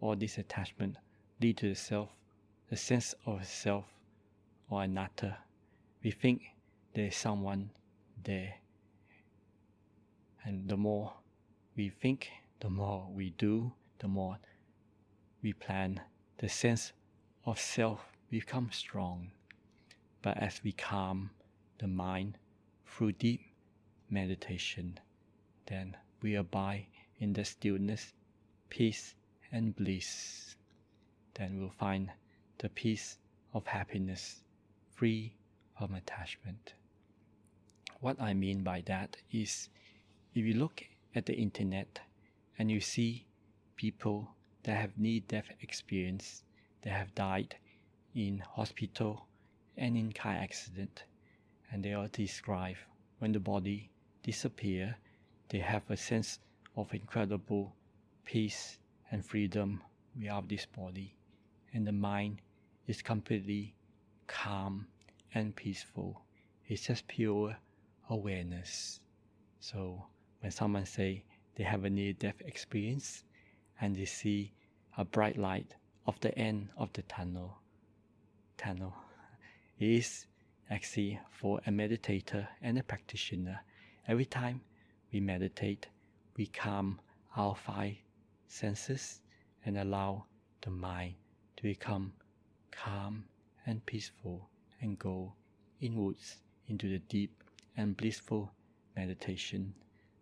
all 0.00 0.16
this 0.16 0.38
attachment, 0.38 0.96
lead 1.40 1.58
to 1.58 1.68
the 1.68 1.74
self, 1.74 2.08
the 2.68 2.76
sense 2.76 3.14
of 3.24 3.46
self 3.46 3.84
or 4.68 4.82
another. 4.82 5.36
We 6.02 6.10
think 6.10 6.42
there 6.94 7.06
is 7.06 7.16
someone 7.16 7.70
there. 8.24 8.54
And 10.44 10.68
the 10.68 10.76
more 10.76 11.12
we 11.76 11.90
think, 11.90 12.30
the 12.60 12.70
more 12.70 13.08
we 13.12 13.30
do, 13.30 13.72
the 13.98 14.08
more 14.08 14.38
we 15.42 15.52
plan, 15.52 16.00
the 16.38 16.48
sense 16.48 16.92
of 17.46 17.58
self 17.58 18.12
becomes 18.30 18.76
strong. 18.76 19.30
But 20.22 20.36
as 20.36 20.60
we 20.62 20.72
calm 20.72 21.30
the 21.78 21.86
mind 21.88 22.36
through 22.86 23.12
deep 23.12 23.40
meditation, 24.10 25.00
then 25.66 25.96
we 26.20 26.34
abide 26.34 26.86
in 27.18 27.32
the 27.32 27.44
stillness, 27.44 28.12
peace, 28.68 29.14
and 29.50 29.74
bliss. 29.74 30.56
Then 31.34 31.58
we'll 31.58 31.70
find 31.70 32.10
the 32.58 32.68
peace 32.68 33.16
of 33.54 33.66
happiness, 33.66 34.42
free 34.94 35.32
from 35.78 35.94
attachment. 35.94 36.74
What 38.00 38.20
I 38.20 38.34
mean 38.34 38.62
by 38.62 38.82
that 38.86 39.16
is 39.32 39.70
if 40.34 40.44
you 40.44 40.54
look 40.54 40.84
at 41.14 41.26
the 41.26 41.34
internet 41.34 42.00
and 42.60 42.70
you 42.70 42.78
see 42.78 43.24
people 43.74 44.28
that 44.64 44.76
have 44.76 44.98
near 44.98 45.20
death 45.28 45.48
experience 45.62 46.44
that 46.82 46.90
have 46.90 47.14
died 47.14 47.56
in 48.14 48.38
hospital 48.40 49.24
and 49.78 49.96
in 49.96 50.12
car 50.12 50.34
accident. 50.34 51.04
And 51.72 51.82
they 51.82 51.94
all 51.94 52.08
describe 52.12 52.76
when 53.18 53.32
the 53.32 53.40
body 53.40 53.88
disappear 54.22 54.94
they 55.48 55.60
have 55.60 55.84
a 55.88 55.96
sense 55.96 56.38
of 56.76 56.92
incredible 56.92 57.74
peace 58.26 58.76
and 59.10 59.24
freedom 59.24 59.82
without 60.14 60.46
this 60.46 60.66
body. 60.66 61.16
And 61.72 61.86
the 61.86 61.92
mind 61.92 62.42
is 62.86 63.00
completely 63.00 63.74
calm 64.26 64.86
and 65.34 65.56
peaceful. 65.56 66.20
It's 66.68 66.86
just 66.86 67.08
pure 67.08 67.56
awareness. 68.10 69.00
So 69.60 70.04
when 70.40 70.52
someone 70.52 70.84
say 70.84 71.24
they 71.56 71.64
have 71.64 71.84
a 71.84 71.90
near 71.90 72.12
death 72.12 72.40
experience 72.44 73.24
and 73.80 73.96
they 73.96 74.04
see 74.04 74.52
a 74.96 75.04
bright 75.04 75.36
light 75.38 75.74
of 76.06 76.18
the 76.20 76.36
end 76.38 76.68
of 76.76 76.92
the 76.92 77.02
tunnel. 77.02 77.58
Tunnel 78.56 78.94
is 79.78 80.26
actually 80.70 81.18
for 81.30 81.60
a 81.66 81.70
meditator 81.70 82.46
and 82.62 82.78
a 82.78 82.82
practitioner. 82.82 83.60
Every 84.06 84.24
time 84.24 84.60
we 85.12 85.20
meditate, 85.20 85.88
we 86.36 86.46
calm 86.46 87.00
our 87.36 87.54
five 87.54 87.96
senses 88.46 89.20
and 89.64 89.78
allow 89.78 90.24
the 90.62 90.70
mind 90.70 91.14
to 91.56 91.62
become 91.62 92.12
calm 92.70 93.24
and 93.66 93.84
peaceful 93.86 94.48
and 94.80 94.98
go 94.98 95.32
inwards 95.80 96.36
into 96.68 96.88
the 96.88 96.98
deep 96.98 97.42
and 97.76 97.96
blissful 97.96 98.50
meditation. 98.96 99.74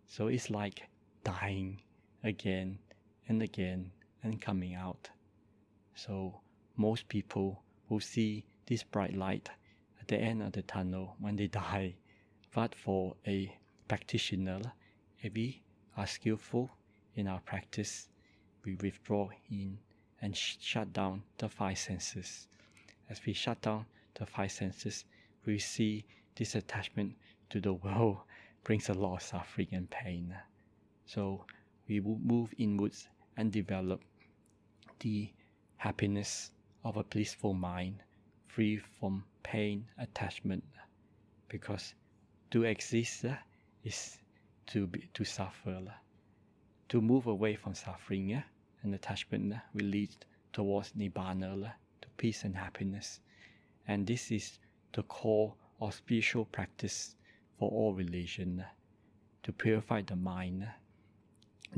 So 0.07 0.27
it's 0.27 0.49
like 0.49 0.87
dying 1.23 1.81
again 2.23 2.79
and 3.27 3.41
again 3.41 3.91
and 4.23 4.41
coming 4.41 4.75
out. 4.75 5.09
So 5.95 6.39
most 6.75 7.07
people 7.09 7.63
will 7.89 7.99
see 7.99 8.45
this 8.67 8.83
bright 8.83 9.15
light 9.15 9.49
at 9.99 10.07
the 10.07 10.17
end 10.17 10.41
of 10.41 10.51
the 10.53 10.61
tunnel 10.61 11.15
when 11.19 11.35
they 11.35 11.47
die. 11.47 11.95
But 12.53 12.73
for 12.75 13.15
a 13.27 13.55
practitioner, 13.87 14.61
if 15.21 15.33
we 15.33 15.61
are 15.97 16.07
skillful 16.07 16.69
in 17.15 17.27
our 17.27 17.39
practice, 17.41 18.07
we 18.63 18.75
withdraw 18.75 19.29
in 19.49 19.77
and 20.21 20.35
sh- 20.35 20.57
shut 20.59 20.93
down 20.93 21.23
the 21.37 21.49
five 21.49 21.77
senses. 21.77 22.47
As 23.09 23.21
we 23.25 23.33
shut 23.33 23.61
down 23.61 23.85
the 24.13 24.25
five 24.25 24.51
senses, 24.51 25.05
we 25.45 25.59
see 25.59 26.05
this 26.35 26.55
attachment 26.55 27.15
to 27.49 27.59
the 27.59 27.73
world 27.73 28.17
brings 28.63 28.89
a 28.89 28.93
lot 28.93 29.15
of 29.15 29.21
suffering 29.21 29.67
and 29.71 29.89
pain. 29.89 30.35
So 31.09 31.43
we 31.87 32.01
will 32.01 32.19
move 32.19 32.53
inwards 32.59 33.07
and 33.35 33.51
develop 33.51 33.99
the 34.99 35.33
happiness 35.77 36.51
of 36.83 36.97
a 36.97 37.03
blissful 37.03 37.55
mind, 37.55 38.03
free 38.45 38.77
from 38.77 39.23
pain, 39.41 39.87
attachment, 39.97 40.63
because 41.47 41.95
to 42.51 42.65
exist 42.65 43.25
uh, 43.25 43.33
is 43.83 44.19
to 44.67 44.85
be, 44.85 45.09
to 45.15 45.25
suffer. 45.25 45.81
To 46.89 47.01
move 47.01 47.25
away 47.25 47.55
from 47.55 47.73
suffering 47.73 48.35
uh, 48.35 48.43
and 48.83 48.93
attachment 48.93 49.51
uh, 49.51 49.57
will 49.73 49.85
lead 49.85 50.15
towards 50.53 50.91
nibbana, 50.91 51.73
to 52.01 52.07
peace 52.17 52.43
and 52.43 52.55
happiness. 52.55 53.19
And 53.87 54.05
this 54.05 54.29
is 54.29 54.59
the 54.93 55.01
core 55.01 55.55
of 55.81 55.95
spiritual 55.95 56.45
practice 56.45 57.15
for 57.57 57.71
all 57.71 57.95
religion, 57.95 58.63
to 59.41 59.51
purify 59.51 60.03
the 60.03 60.15
mind, 60.15 60.67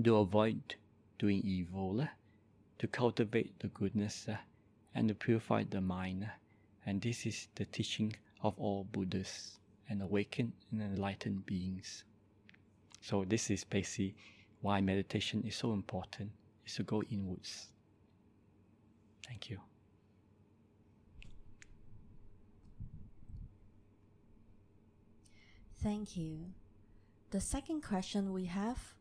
to 0.03 0.15
avoid 0.17 0.75
doing 1.19 1.41
evil, 1.43 2.07
to 2.79 2.87
cultivate 2.87 3.59
the 3.59 3.67
goodness, 3.67 4.27
and 4.95 5.07
to 5.07 5.15
purify 5.15 5.63
the 5.63 5.81
mind. 5.81 6.29
And 6.85 7.01
this 7.01 7.25
is 7.25 7.47
the 7.55 7.65
teaching 7.65 8.15
of 8.41 8.57
all 8.57 8.85
Buddhas 8.91 9.59
and 9.89 10.01
awakened 10.01 10.53
and 10.71 10.81
enlightened 10.81 11.45
beings. 11.45 12.03
So 13.01 13.25
this 13.25 13.49
is 13.49 13.63
basically 13.63 14.15
why 14.61 14.81
meditation 14.81 15.43
is 15.45 15.55
so 15.55 15.73
important, 15.73 16.31
is 16.65 16.75
to 16.75 16.83
go 16.83 17.03
inwards. 17.09 17.67
Thank 19.27 19.49
you. 19.49 19.59
Thank 25.81 26.15
you. 26.15 26.45
The 27.31 27.41
second 27.41 27.81
question 27.81 28.33
we 28.33 28.45
have 28.45 28.93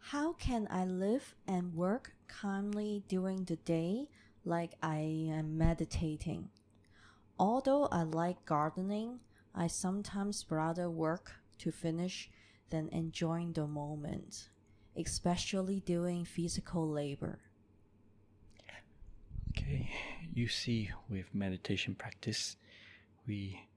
How 0.00 0.32
can 0.32 0.66
I 0.70 0.84
live 0.84 1.34
and 1.46 1.74
work 1.74 2.14
calmly 2.28 3.02
during 3.08 3.44
the 3.44 3.56
day 3.56 4.08
like 4.44 4.72
I 4.82 5.28
am 5.30 5.58
meditating? 5.58 6.48
Although 7.38 7.86
I 7.92 8.02
like 8.02 8.44
gardening, 8.44 9.20
I 9.54 9.66
sometimes 9.66 10.44
rather 10.48 10.88
work 10.90 11.32
to 11.58 11.70
finish 11.70 12.30
than 12.70 12.88
enjoying 12.88 13.52
the 13.52 13.66
moment, 13.66 14.48
especially 14.96 15.80
doing 15.80 16.24
physical 16.24 16.88
labor. 16.88 17.40
Okay, 19.50 19.90
you 20.32 20.48
see, 20.48 20.90
with 21.08 21.34
meditation 21.34 21.94
practice, 21.94 22.56
we 23.26 23.68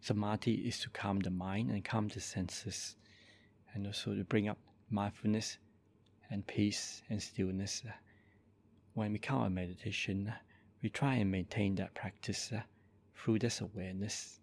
samadhi 0.00 0.54
is 0.68 0.78
to 0.80 0.90
calm 0.90 1.20
the 1.20 1.30
mind 1.30 1.70
and 1.70 1.84
calm 1.84 2.08
the 2.08 2.20
senses, 2.20 2.96
and 3.74 3.86
also 3.86 4.14
to 4.14 4.24
bring 4.24 4.48
up 4.48 4.58
mindfulness 4.90 5.58
and 6.30 6.46
peace 6.46 7.02
and 7.10 7.22
stillness. 7.22 7.82
When 8.94 9.12
we 9.12 9.18
come 9.18 9.38
our 9.42 9.50
meditation, 9.50 10.32
we 10.82 10.88
try 10.88 11.14
and 11.14 11.30
maintain 11.30 11.74
that 11.76 11.94
practice 11.94 12.52
uh, 12.52 12.60
through 13.16 13.40
this 13.40 13.60
awareness. 13.60 14.40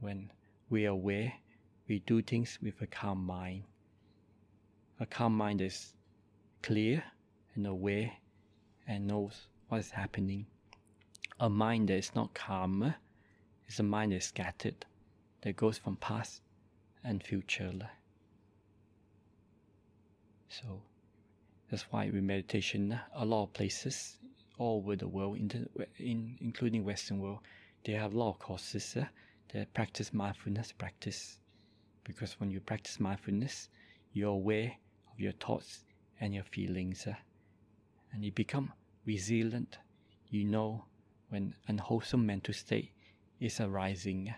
When 0.00 0.30
we 0.70 0.86
are 0.86 0.90
aware, 0.90 1.32
we 1.88 1.98
do 2.00 2.22
things 2.22 2.58
with 2.62 2.80
a 2.80 2.86
calm 2.86 3.24
mind. 3.24 3.64
A 5.00 5.06
calm 5.06 5.36
mind 5.36 5.60
is 5.60 5.94
clear 6.62 7.02
and 7.54 7.66
aware 7.66 8.12
and 8.86 9.06
knows 9.06 9.48
what 9.68 9.78
is 9.80 9.90
happening. 9.90 10.46
A 11.40 11.48
mind 11.48 11.88
that 11.88 11.96
is 11.96 12.14
not 12.14 12.34
calm 12.34 12.94
is 13.68 13.80
a 13.80 13.82
mind 13.82 14.12
that 14.12 14.16
is 14.16 14.24
scattered, 14.24 14.84
that 15.42 15.56
goes 15.56 15.78
from 15.78 15.96
past 15.96 16.42
and 17.04 17.22
future. 17.22 17.72
So 20.48 20.82
that's 21.70 21.82
why 21.90 22.10
we 22.10 22.20
meditation, 22.20 22.98
a 23.14 23.24
lot 23.24 23.44
of 23.44 23.52
places 23.52 24.16
all 24.56 24.78
over 24.78 24.96
the 24.96 25.06
world, 25.06 25.36
in, 25.36 25.68
in 25.98 26.36
including 26.40 26.84
Western 26.84 27.18
world, 27.20 27.40
they 27.84 27.92
have 27.92 28.14
a 28.14 28.18
lot 28.18 28.30
of 28.30 28.38
courses 28.38 28.96
uh, 28.96 29.04
that 29.52 29.72
practice 29.74 30.12
mindfulness 30.12 30.72
practice. 30.72 31.38
Because 32.04 32.40
when 32.40 32.50
you 32.50 32.60
practice 32.60 32.98
mindfulness, 32.98 33.68
you're 34.12 34.30
aware 34.30 34.72
of 35.12 35.20
your 35.20 35.32
thoughts 35.32 35.84
and 36.20 36.34
your 36.34 36.44
feelings, 36.44 37.06
uh, 37.06 37.14
and 38.12 38.24
you 38.24 38.32
become 38.32 38.72
resilient. 39.04 39.78
You 40.30 40.44
know 40.44 40.84
when 41.28 41.54
unwholesome 41.68 42.24
mental 42.24 42.54
state 42.54 42.92
is 43.38 43.60
arising, 43.60 44.34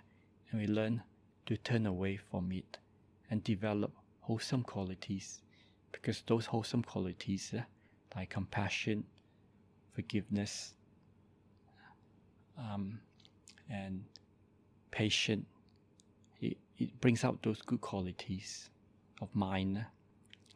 and 0.51 0.61
we 0.61 0.67
learn 0.67 1.03
to 1.47 1.57
turn 1.57 1.87
away 1.87 2.17
from 2.17 2.51
it 2.53 2.79
and 3.31 3.43
develop 3.45 3.93
wholesome 4.21 4.65
qualities 4.65 5.43
because 5.93 6.23
those 6.27 6.47
wholesome 6.47 6.83
qualities 6.83 7.53
uh, 7.57 7.63
like 8.17 8.31
compassion, 8.31 9.05
forgiveness, 9.93 10.75
um, 12.59 13.01
and 13.71 14.05
patience, 14.91 15.47
it, 16.41 16.57
it 16.79 17.01
brings 17.01 17.25
out 17.25 17.43
those 17.43 17.63
good 17.63 17.81
qualities 17.81 18.71
of 19.21 19.29
mind 19.35 19.79
uh, 19.79 19.83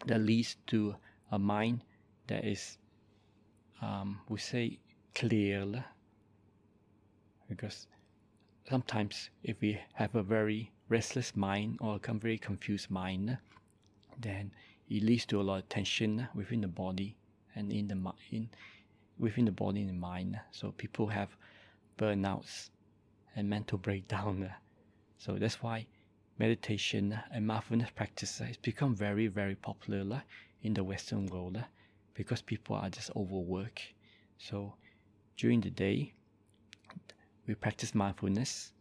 that 0.07 0.21
leads 0.21 0.57
to 0.67 0.95
a 1.31 1.39
mind 1.39 1.81
that 2.27 2.45
is, 2.45 2.79
um, 3.81 4.21
we 4.29 4.39
say, 4.39 4.79
clear. 5.15 5.85
Because 7.49 7.87
sometimes 8.69 9.31
if 9.43 9.61
we 9.61 9.79
have 9.95 10.15
a 10.15 10.23
very 10.23 10.73
restless 10.89 11.37
mind 11.37 11.79
or 11.81 12.01
a 12.03 12.13
very 12.15 12.39
confused 12.39 12.91
mind, 12.91 13.39
then 14.19 14.51
it 14.89 15.03
leads 15.03 15.25
to 15.27 15.41
a 15.41 15.43
lot 15.43 15.59
of 15.59 15.69
tension 15.69 16.29
within 16.35 16.61
the 16.61 16.69
body 16.69 17.17
and 17.55 17.73
in 17.73 17.89
the 17.89 18.13
in 18.31 18.49
within 19.19 19.45
the 19.45 19.53
body 19.53 19.81
and 19.81 19.91
the 19.91 19.95
mind. 19.95 20.39
So 20.51 20.73
people 20.73 21.07
have 21.07 21.37
burnouts 21.97 22.71
and 23.37 23.49
mental 23.49 23.79
breakdown. 23.79 24.51
So 25.17 25.39
that's 25.39 25.63
why 25.63 25.87
meditation 26.39 27.19
and 27.33 27.47
mindfulness 27.47 27.89
practice 27.95 28.39
has 28.41 28.59
become 28.59 28.95
very 28.95 29.27
very 29.29 29.55
popular 29.55 30.23
in 30.63 30.75
the 30.75 30.85
Western 30.85 31.27
world 31.27 31.65
because 32.13 32.43
people 32.43 32.77
are 32.77 32.91
just 32.91 33.11
overworked. 33.17 33.81
So 34.37 34.75
during 35.39 35.63
the 35.63 35.71
day, 35.71 36.13
we 37.47 37.55
practice 37.55 37.95
mindfulness. 37.95 38.73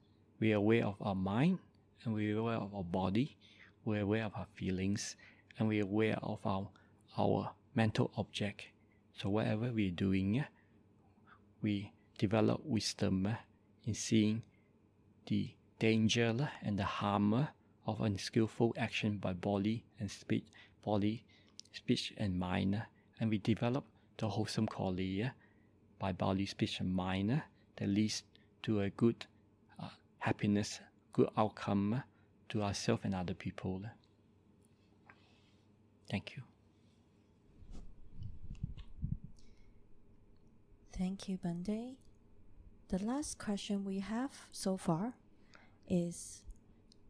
We 0.41 0.51
are 0.51 0.57
aware 0.57 0.85
of 0.85 0.95
our 1.01 1.15
mind 1.15 1.59
and 2.03 2.13
we 2.13 2.33
are 2.33 2.39
aware 2.39 2.57
of 2.57 2.75
our 2.75 2.83
body. 2.83 3.37
We're 3.85 4.01
aware 4.01 4.25
of 4.25 4.33
our 4.35 4.47
feelings 4.55 5.15
and 5.57 5.67
we're 5.67 5.83
aware 5.83 6.17
of 6.23 6.39
our, 6.45 6.67
our 7.17 7.51
mental 7.75 8.11
object. 8.17 8.63
So 9.15 9.29
whatever 9.29 9.71
we're 9.71 9.91
doing, 9.91 10.39
eh, 10.39 10.45
we 11.61 11.91
develop 12.17 12.61
wisdom 12.65 13.27
eh, 13.27 13.35
in 13.85 13.93
seeing 13.93 14.41
the 15.27 15.51
danger 15.79 16.35
eh, 16.39 16.47
and 16.63 16.77
the 16.77 16.83
harm 16.83 17.47
of 17.85 18.01
unskillful 18.01 18.73
action 18.77 19.17
by 19.17 19.33
body 19.33 19.83
and 19.99 20.09
speech, 20.09 20.45
body, 20.83 21.23
speech 21.71 22.13
and 22.17 22.39
mind, 22.39 22.81
and 23.19 23.29
we 23.29 23.37
develop 23.37 23.85
the 24.17 24.27
wholesome 24.27 24.67
quality 24.67 25.29
by 25.99 26.11
body, 26.11 26.45
speech, 26.45 26.79
and 26.79 26.93
mind 26.93 27.41
that 27.77 27.87
leads 27.87 28.23
to 28.61 28.81
a 28.81 28.89
good 28.91 29.25
uh, 29.79 29.87
happiness, 30.19 30.79
good 31.13 31.29
outcome 31.37 32.03
to 32.49 32.61
ourselves 32.61 33.01
and 33.03 33.15
other 33.15 33.33
people. 33.33 33.81
Thank 36.09 36.35
you. 36.35 36.43
Thank 40.97 41.27
you, 41.27 41.37
Bhante. 41.37 41.95
The 42.89 42.99
last 43.03 43.39
question 43.39 43.83
we 43.83 43.99
have 43.99 44.31
so 44.51 44.77
far 44.77 45.13
is 45.89 46.43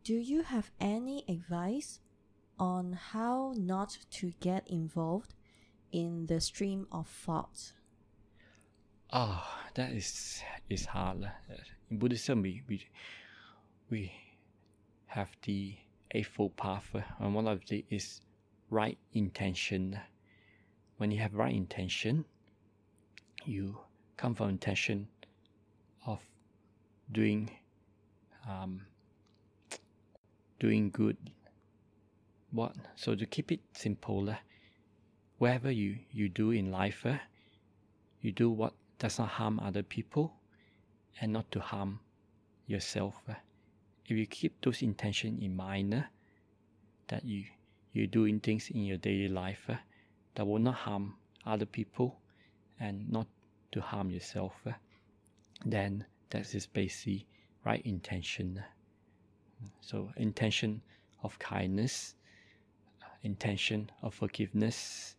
Do 0.04 0.14
you 0.14 0.44
have 0.44 0.72
any 0.80 1.26
advice 1.28 2.00
on 2.58 2.94
how 2.94 3.54
not 3.58 3.98
to 4.12 4.32
get 4.40 4.66
involved 4.68 5.34
in 5.92 6.28
the 6.28 6.40
stream 6.40 6.88
of 6.92 7.08
thought? 7.08 7.74
Ah, 9.12 9.44
oh, 9.44 9.70
that 9.76 9.92
is 9.92 10.42
is 10.70 10.86
hard. 10.86 11.30
In 11.90 11.98
Buddhism, 11.98 12.42
we 12.42 12.64
we, 12.70 12.88
we 13.90 14.12
have 15.08 15.30
the 15.44 15.76
eightfold 16.12 16.56
path, 16.56 16.88
and 17.20 17.36
one 17.36 17.48
of 17.48 17.60
the 17.68 17.84
is 17.90 18.22
right 18.74 18.98
intention. 19.14 20.00
When 20.98 21.12
you 21.12 21.20
have 21.20 21.34
right 21.34 21.54
intention, 21.54 22.26
you 23.46 23.78
come 24.18 24.36
from 24.36 24.50
intention 24.50 25.08
of 26.06 26.20
doing 27.12 27.52
um, 28.50 28.82
doing 30.60 30.90
good. 30.90 31.18
What? 32.52 32.76
So 32.96 33.16
to 33.16 33.26
keep 33.26 33.52
it 33.52 33.60
simple, 33.74 34.30
uh, 34.30 34.36
whatever 35.38 35.72
you, 35.72 36.00
you 36.12 36.30
do 36.30 36.52
in 36.52 36.72
life, 36.72 37.06
uh, 37.06 37.18
you 38.22 38.32
do 38.32 38.50
what 38.50 38.74
does 39.00 39.20
not 39.20 39.30
harm 39.30 39.60
other 39.60 39.84
people 39.84 40.34
and 41.20 41.34
not 41.34 41.52
to 41.52 41.60
harm 41.60 42.00
yourself. 42.68 43.16
Uh. 43.28 43.34
If 44.06 44.18
you 44.18 44.26
keep 44.26 44.62
those 44.62 44.82
intentions 44.82 45.42
in 45.42 45.56
mind, 45.56 46.06
that 47.08 47.26
you 47.26 47.46
you're 47.94 48.08
doing 48.08 48.40
things 48.40 48.70
in 48.70 48.84
your 48.84 48.98
daily 48.98 49.30
life 49.30 49.66
uh, 49.70 49.76
that 50.36 50.46
will 50.46 50.60
not 50.60 50.76
harm 50.76 51.16
other 51.46 51.66
people 51.66 52.20
and 52.80 53.10
not 53.12 53.28
to 53.72 53.82
harm 53.82 54.10
yourself, 54.10 54.54
uh, 54.68 54.72
then 55.66 56.06
that 56.32 56.54
is 56.54 56.66
basically 56.66 57.26
right 57.64 57.86
intention. 57.86 58.62
So 59.82 60.12
intention 60.18 60.82
of 61.22 61.38
kindness, 61.40 62.16
intention 63.22 63.90
of 64.02 64.14
forgiveness, 64.14 65.16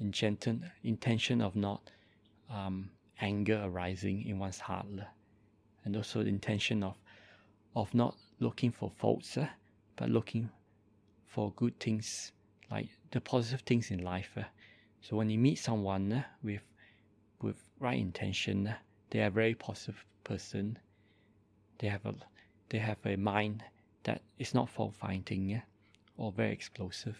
intention 0.00 0.70
intention 0.84 1.40
of 1.40 1.56
not 1.56 1.90
um, 2.50 2.90
anger 3.20 3.62
arising 3.64 4.24
in 4.26 4.38
one's 4.38 4.58
heart, 4.60 4.86
and 5.84 5.96
also 5.96 6.22
the 6.22 6.28
intention 6.28 6.82
of 6.82 6.96
of 7.74 7.94
not 7.94 8.16
looking 8.40 8.72
for 8.72 8.90
faults, 8.98 9.38
uh, 9.38 9.48
but 9.96 10.10
looking 10.10 10.50
for 11.28 11.52
good 11.52 11.78
things, 11.78 12.32
like 12.70 12.88
the 13.10 13.20
positive 13.20 13.60
things 13.60 13.90
in 13.90 14.02
life. 14.02 14.30
Uh. 14.36 14.44
So 15.00 15.16
when 15.16 15.30
you 15.30 15.38
meet 15.38 15.58
someone 15.58 16.12
uh, 16.12 16.24
with 16.42 16.62
with 17.40 17.62
right 17.78 17.98
intention, 17.98 18.66
uh, 18.66 18.76
they 19.10 19.20
are 19.20 19.28
a 19.28 19.30
very 19.30 19.54
positive 19.54 20.04
person. 20.24 20.78
They 21.78 21.88
have 21.88 22.04
a 22.06 22.14
they 22.70 22.78
have 22.78 22.98
a 23.04 23.16
mind 23.16 23.62
that 24.04 24.22
is 24.38 24.54
not 24.54 24.68
fault 24.68 24.94
finding 24.94 25.62
or 26.16 26.32
very 26.32 26.52
explosive. 26.52 27.16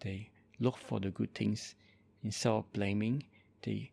They 0.00 0.30
look 0.60 0.76
for 0.76 1.00
the 1.00 1.10
good 1.10 1.34
things 1.34 1.74
instead 2.22 2.50
of 2.50 2.72
blaming. 2.72 3.24
They 3.62 3.90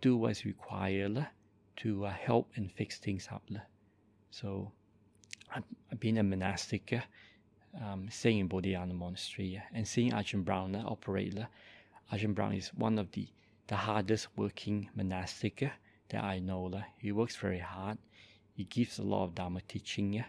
do 0.00 0.16
what 0.16 0.32
is 0.32 0.44
required 0.44 1.26
to 1.76 2.06
uh, 2.06 2.10
help 2.10 2.50
and 2.56 2.70
fix 2.70 2.98
things 2.98 3.28
up. 3.32 3.42
So 4.30 4.72
I've 5.54 6.00
been 6.00 6.18
a 6.18 6.22
monastic 6.22 6.92
um, 7.78 8.08
staying 8.10 8.38
in 8.38 8.48
Bodhinyana 8.48 8.94
Monastery 8.94 9.62
and 9.72 9.86
seeing 9.86 10.12
Ajahn 10.12 10.74
uh, 10.74 10.88
operate. 10.88 11.38
Ajahn 12.12 12.34
Brahm 12.34 12.52
is 12.52 12.68
one 12.74 12.98
of 12.98 13.10
the, 13.12 13.28
the 13.68 13.76
hardest 13.76 14.28
working 14.36 14.88
monastic 14.94 15.62
uh, 15.62 15.68
that 16.08 16.24
I 16.24 16.38
know. 16.38 16.70
Uh, 16.74 16.82
he 16.98 17.12
works 17.12 17.36
very 17.36 17.58
hard. 17.58 17.98
He 18.54 18.64
gives 18.64 18.98
a 18.98 19.02
lot 19.02 19.24
of 19.24 19.34
Dharma 19.34 19.60
teaching 19.68 20.18
uh, 20.18 20.24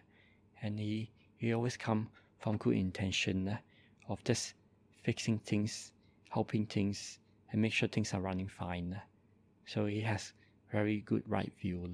and 0.62 0.80
he, 0.80 1.12
he 1.38 1.54
always 1.54 1.78
come 1.78 2.10
from 2.40 2.58
good 2.58 2.76
intention 2.76 3.58
of 4.08 4.24
just 4.24 4.54
fixing 5.04 5.40
things, 5.40 5.92
helping 6.30 6.66
things, 6.66 7.20
and 7.52 7.62
make 7.62 7.74
sure 7.74 7.88
things 7.88 8.14
are 8.14 8.22
running 8.22 8.48
fine. 8.48 9.00
So 9.66 9.86
he 9.86 10.02
has 10.02 10.34
very 10.72 11.02
good 11.02 11.24
right 11.28 11.52
view. 11.62 11.94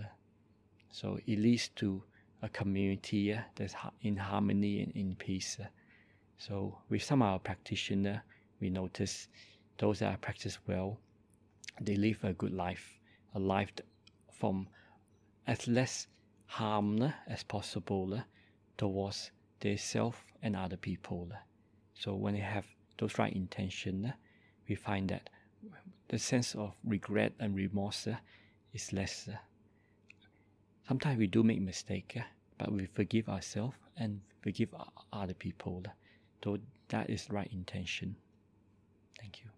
So 0.91 1.19
it 1.26 1.40
leads 1.40 1.69
to 1.76 2.03
a 2.41 2.49
community 2.49 3.34
uh, 3.34 3.41
that's 3.55 3.76
in 4.01 4.18
harmony 4.18 4.81
and 4.81 4.91
in 4.95 5.15
peace. 5.15 5.57
Uh. 5.59 5.68
So 6.38 6.77
with 6.89 7.03
some 7.03 7.22
of 7.22 7.27
our 7.27 7.39
practitioners, 7.39 8.19
we 8.59 8.69
notice 8.69 9.27
those 9.77 9.99
that 9.99 10.22
practice 10.22 10.57
well, 10.68 10.99
they 11.81 11.95
live 11.95 12.23
a 12.23 12.34
good 12.34 12.53
life, 12.53 12.99
a 13.35 13.39
life 13.39 13.72
from 14.31 14.68
as 15.45 15.68
less 15.68 16.07
harm 16.45 17.14
as 17.27 17.43
possible 17.43 18.14
uh, 18.14 18.22
towards 18.77 19.31
their 19.59 19.77
self 19.77 20.23
and 20.41 20.55
other 20.55 20.77
people. 20.77 21.30
So 21.93 22.14
when 22.15 22.34
they 22.34 22.39
have 22.39 22.65
those 22.97 23.18
right 23.18 23.34
intention, 23.34 24.14
we 24.68 24.76
find 24.76 25.09
that 25.09 25.30
the 26.09 26.19
sense 26.19 26.55
of 26.55 26.73
regret 26.84 27.34
and 27.39 27.55
remorse 27.55 28.07
uh, 28.07 28.15
is 28.73 28.93
less. 28.93 29.30
Sometimes 30.88 31.19
we 31.19 31.27
do 31.27 31.43
make 31.43 31.61
mistake, 31.61 32.18
but 32.57 32.72
we 32.72 32.85
forgive 32.85 33.27
ourselves 33.27 33.76
and 33.97 34.22
forgive 34.41 34.73
other 35.11 35.34
people. 35.34 35.84
So 36.43 36.59
that 36.89 37.09
is 37.09 37.30
right 37.30 37.49
intention. 37.51 38.15
Thank 39.19 39.39
you. 39.41 39.56